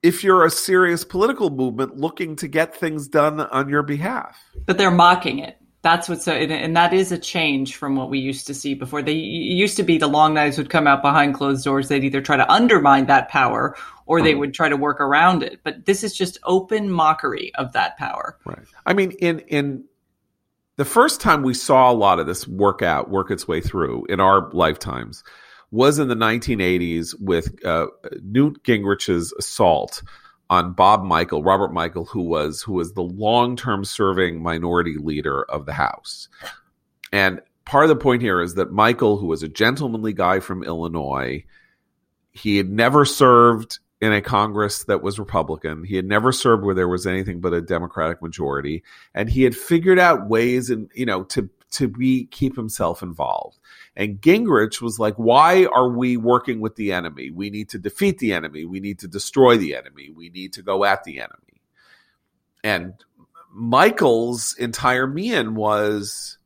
[0.03, 4.37] if you're a serious political movement looking to get things done on your behalf.
[4.65, 8.19] But they're mocking it that's what's so, and that is a change from what we
[8.19, 9.03] used to see before.
[9.03, 11.87] They used to be the long knives would come out behind closed doors.
[11.87, 14.41] They'd either try to undermine that power or they uh-huh.
[14.41, 15.61] would try to work around it.
[15.63, 18.37] But this is just open mockery of that power.
[18.45, 18.59] Right.
[18.85, 19.85] I mean, in in
[20.77, 24.07] the first time we saw a lot of this work out, work its way through
[24.07, 25.23] in our lifetimes,
[25.71, 27.87] was in the 1980s with uh,
[28.25, 30.03] Newt Gingrich's assault
[30.49, 35.43] on Bob Michel, Robert Michel, who was who was the long term serving minority leader
[35.45, 36.29] of the House.
[37.13, 40.63] And part of the point here is that Michel, who was a gentlemanly guy from
[40.63, 41.45] Illinois,
[42.33, 45.83] he had never served in a Congress that was Republican.
[45.85, 48.83] He had never served where there was anything but a Democratic majority,
[49.15, 53.59] and he had figured out ways and you know to to be keep himself involved.
[53.97, 57.31] And Gingrich was like, why are we working with the enemy?
[57.31, 58.67] We need to defeat the enemy.
[58.67, 60.11] We need to destroy the enemy.
[60.11, 61.63] We need to go at the enemy.
[62.63, 62.95] And
[63.55, 66.37] Michel's entire mean was,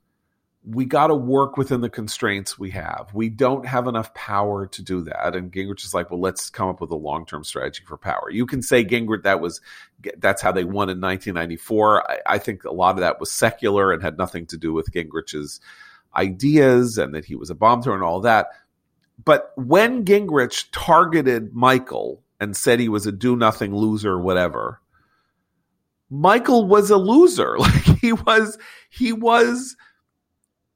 [0.62, 3.10] we got to work within the constraints we have.
[3.14, 5.34] We don't have enough power to do that.
[5.34, 8.30] And Gingrich is like, well, let's come up with a long term strategy for power.
[8.30, 9.60] You can say Gingrich that was
[10.18, 12.10] that's how they won in 1994.
[12.10, 14.92] I, I, think a lot of that was secular and had nothing to do with
[14.92, 15.60] Gingrich's
[16.16, 18.48] ideas and that he was a bomb thrower and all that.
[19.24, 24.80] But when Gingrich targeted Michel and said he was a do nothing loser, whatever,
[26.10, 27.56] Michel was a loser.
[27.58, 28.58] Like he was,
[28.88, 29.76] he was,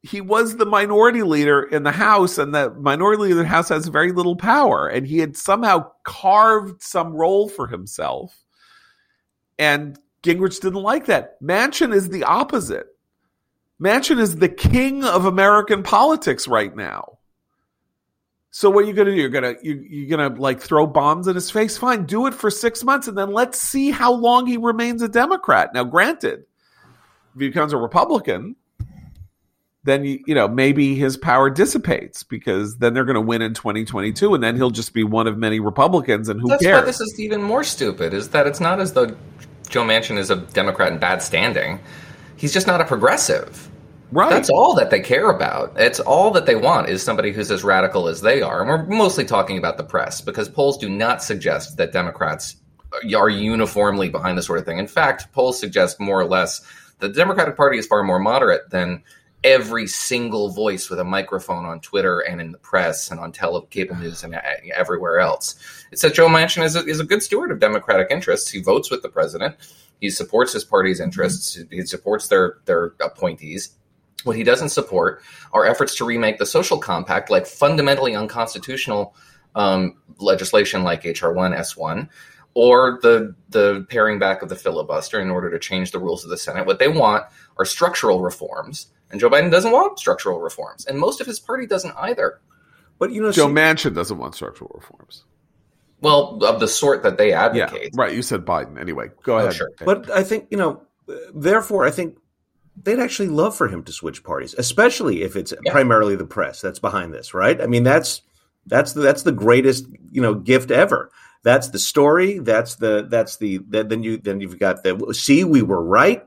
[0.03, 3.71] he was the minority leader in the House, and the minority leader in the House
[3.71, 4.87] has very little power.
[4.87, 8.45] And he had somehow carved some role for himself.
[9.59, 11.41] And Gingrich didn't like that.
[11.43, 12.87] Manchin is the opposite.
[13.85, 17.19] Manchin is the king of American politics right now.
[18.51, 19.21] So what are you going to do?
[19.21, 21.77] You're going to you, you're going to like throw bombs in his face?
[21.77, 25.09] Fine, do it for six months, and then let's see how long he remains a
[25.09, 25.75] Democrat.
[25.75, 26.45] Now, granted,
[27.35, 28.55] if he becomes a Republican,
[29.83, 33.55] then you, you know maybe his power dissipates because then they're going to win in
[33.55, 36.81] 2022, and then he'll just be one of many Republicans, and who That's cares?
[36.81, 38.15] why this is even more stupid.
[38.15, 39.17] Is that it's not as though
[39.69, 41.81] Joe Manchin is a Democrat in bad standing
[42.37, 43.71] he's just not a progressive.
[44.15, 44.31] Right.
[44.31, 45.73] That's all that they care about.
[45.77, 48.61] It's all that they want is somebody who's as radical as they are.
[48.61, 52.55] And we're mostly talking about the press because polls do not suggest that Democrats
[53.17, 54.79] are uniformly behind this sort of thing.
[54.79, 56.61] In fact, polls suggest more or less
[57.01, 59.03] that the Democratic Party is far more moderate than
[59.43, 63.67] every single voice with a microphone on Twitter and in the press and on tele-
[63.67, 64.41] cable news and
[64.77, 65.57] everywhere else.
[65.91, 68.49] It says Joe Manchin is a, is a good steward of Democratic interests.
[68.49, 69.57] He votes with the president.
[70.01, 71.59] He supports his party's interests.
[71.73, 73.77] He supports their their appointees.
[74.25, 75.23] What he doesn't support
[75.53, 79.15] are efforts to remake the social compact, like fundamentally unconstitutional
[79.55, 82.09] um, legislation like HR one S one,
[82.55, 86.31] or the the paring back of the filibuster in order to change the rules of
[86.31, 86.67] the Senate.
[86.67, 87.25] What they want
[87.57, 91.67] are structural reforms, and Joe Biden doesn't want structural reforms, and most of his party
[91.67, 92.41] doesn't either.
[92.99, 95.25] But you know, Joe see, Manchin doesn't want structural reforms.
[96.01, 97.91] Well, of the sort that they advocate.
[97.95, 98.15] Yeah, right.
[98.15, 98.79] You said Biden.
[98.79, 99.55] Anyway, go oh, ahead.
[99.55, 99.71] Sure.
[99.79, 100.83] But I think, you know,
[101.35, 102.19] therefore, I think
[102.83, 105.73] they'd actually love for him to switch parties, especially if it's yeah.
[105.73, 107.61] primarily the press that's behind this, right?
[107.61, 108.23] I mean, that's
[108.67, 111.11] that's the, that's the greatest, you know, gift ever.
[111.43, 112.39] That's the story.
[112.39, 116.25] That's the that's the then you then you've got the see we were right.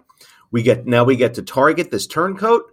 [0.52, 2.64] We get now we get to target this turncoat.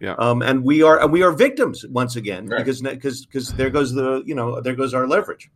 [0.00, 0.14] Yeah.
[0.16, 2.58] Um, and we are and we are victims once again right.
[2.58, 5.50] because because because there goes the you know there goes our leverage.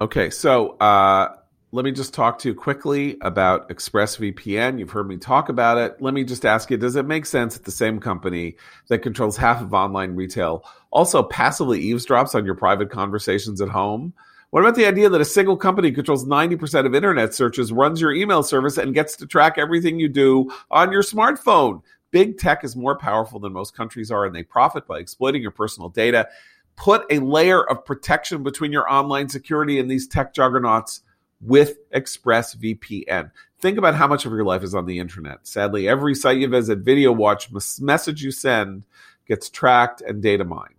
[0.00, 1.36] Okay, so uh,
[1.72, 4.78] let me just talk to you quickly about ExpressVPN.
[4.78, 6.02] You've heard me talk about it.
[6.02, 8.56] Let me just ask you Does it make sense that the same company
[8.88, 14.14] that controls half of online retail also passively eavesdrops on your private conversations at home?
[14.50, 18.12] What about the idea that a single company controls 90% of internet searches, runs your
[18.12, 21.82] email service, and gets to track everything you do on your smartphone?
[22.10, 25.52] Big tech is more powerful than most countries are, and they profit by exploiting your
[25.52, 26.28] personal data
[26.76, 31.02] put a layer of protection between your online security and these tech juggernauts
[31.40, 33.30] with ExpressVPN.
[33.58, 35.46] Think about how much of your life is on the internet.
[35.46, 38.84] Sadly, every site you visit, video watch, message you send
[39.26, 40.74] gets tracked and data mined.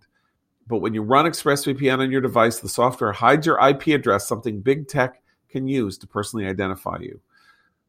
[0.68, 4.62] But when you run ExpressVPN on your device, the software hides your IP address, something
[4.62, 7.20] big tech can use to personally identify you.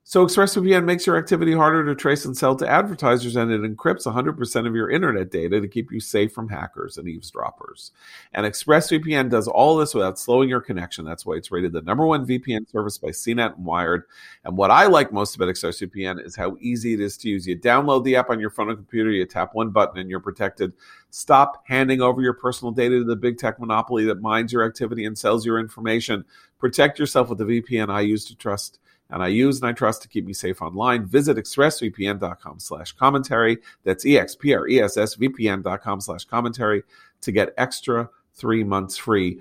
[0.04, 4.04] So ExpressVPN makes your activity harder to trace and sell to advertisers, and it encrypts
[4.04, 7.92] 100% of your internet data to keep you safe from hackers and eavesdroppers.
[8.32, 11.04] And ExpressVPN does all this without slowing your connection.
[11.04, 14.02] That's why it's rated the number one VPN service by CNET and Wired.
[14.44, 17.46] And what I like most about ExpressVPN is how easy it is to use.
[17.46, 20.18] You download the app on your phone or computer, you tap one button, and you're
[20.18, 20.72] protected.
[21.10, 25.04] Stop handing over your personal data to the big tech monopoly that mines your activity
[25.04, 26.24] and sells your information.
[26.58, 28.80] Protect yourself with the VPN I use to trust
[29.12, 31.06] and I use and I trust to keep me safe online.
[31.06, 33.58] Visit expressvpn.com slash commentary.
[33.84, 36.82] That's E-X-P-R-E-S-S-V-P-N.com slash commentary
[37.20, 39.40] to get extra three months free.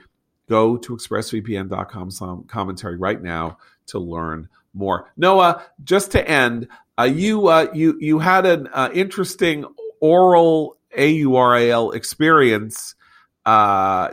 [0.50, 3.58] Go to expressvpn.com commentary right now
[3.88, 5.12] to learn more.
[5.16, 6.68] Noah, just to end,
[7.00, 9.66] uh, you uh, you you had an uh, interesting
[10.02, 12.96] oral AURAL experience
[13.46, 14.10] uh,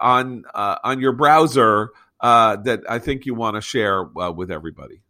[0.00, 1.90] on uh, on your browser
[2.24, 5.02] uh, that I think you want to share uh, with everybody.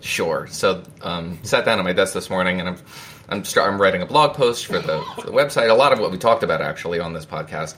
[0.00, 0.46] Sure.
[0.46, 2.76] So, um, sat down at my desk this morning, and I'm
[3.28, 5.70] I'm, start, I'm writing a blog post for the, for the website.
[5.70, 7.74] A lot of what we talked about actually on this podcast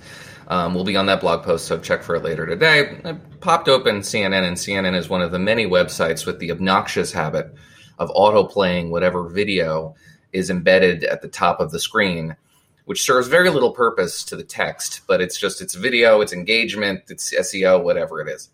[0.49, 3.01] um, will be on that blog post, so check for it later today.
[3.07, 7.11] I popped open CNN, and CNN is one of the many websites with the obnoxious
[7.11, 7.55] habit
[7.99, 9.95] of auto playing whatever video
[10.31, 12.37] is embedded at the top of the screen
[12.85, 17.03] which serves very little purpose to the text, but it's just it's video, it's engagement,
[17.09, 18.51] it's SEO, whatever it is.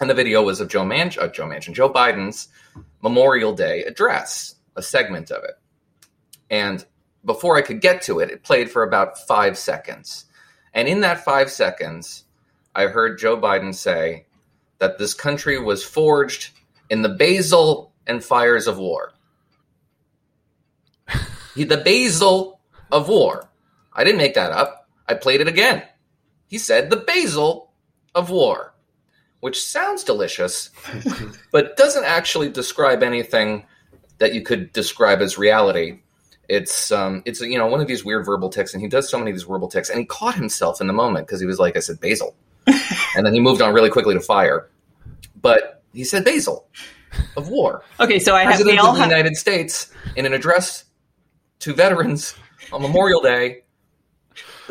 [0.00, 2.48] And the video was of Joe Manchin, uh, Joe Manchin, Joe Biden's
[3.02, 5.58] Memorial Day address, a segment of it.
[6.48, 6.84] And
[7.24, 10.24] before I could get to it, it played for about five seconds.
[10.72, 12.24] And in that five seconds,
[12.74, 14.26] I heard Joe Biden say
[14.78, 16.50] that this country was forged
[16.88, 19.12] in the basil and fires of war.
[21.54, 22.60] the basil
[22.90, 23.49] of war.
[24.00, 24.88] I didn't make that up.
[25.06, 25.82] I played it again.
[26.46, 27.70] He said the basil
[28.14, 28.72] of war,
[29.40, 30.70] which sounds delicious,
[31.52, 33.66] but doesn't actually describe anything
[34.16, 36.00] that you could describe as reality.
[36.48, 39.18] It's um, it's you know one of these weird verbal ticks, and he does so
[39.18, 41.58] many of these verbal ticks, and he caught himself in the moment because he was
[41.58, 42.34] like, I said basil,
[42.66, 44.70] and then he moved on really quickly to fire,
[45.42, 46.68] but he said basil
[47.36, 47.84] of war.
[48.00, 50.84] Okay, so I President have of the United States in an address
[51.58, 52.34] to veterans
[52.72, 53.64] on Memorial Day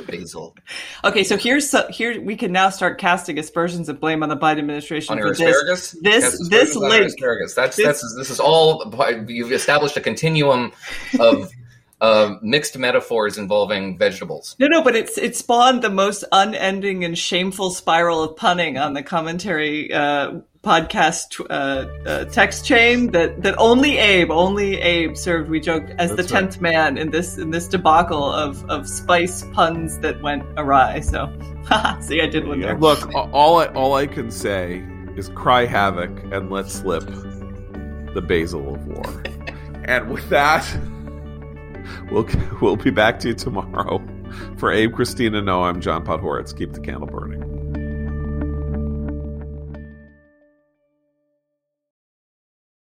[0.06, 0.56] the basil.
[1.04, 4.38] Okay, so here's so, here we can now start casting aspersions of blame on the
[4.38, 5.92] Biden administration on for asparagus.
[6.02, 7.06] This this, this link.
[7.06, 7.54] Asparagus.
[7.54, 8.94] That's this, that's this is all
[9.28, 10.72] you've established a continuum
[11.20, 11.52] of.
[12.02, 14.56] Uh, mixed metaphors involving vegetables.
[14.58, 18.94] No, no, but it's it spawned the most unending and shameful spiral of punning on
[18.94, 25.50] the commentary uh, podcast uh, uh, text chain that, that only Abe, only Abe served.
[25.50, 26.74] We joked as That's the tenth right.
[26.74, 31.00] man in this in this debacle of of spice puns that went awry.
[31.00, 31.32] So,
[32.02, 32.78] see, I did one there.
[32.78, 34.84] Look, all I all I can say
[35.16, 37.06] is cry havoc and let slip
[38.14, 39.24] the basil of war.
[39.86, 40.68] and with that,
[42.12, 42.28] we'll
[42.62, 44.04] we'll be back to you tomorrow.
[44.58, 46.56] For Abe, Christine, Noah, I'm John Podhoretz.
[46.56, 47.59] Keep the candle burning.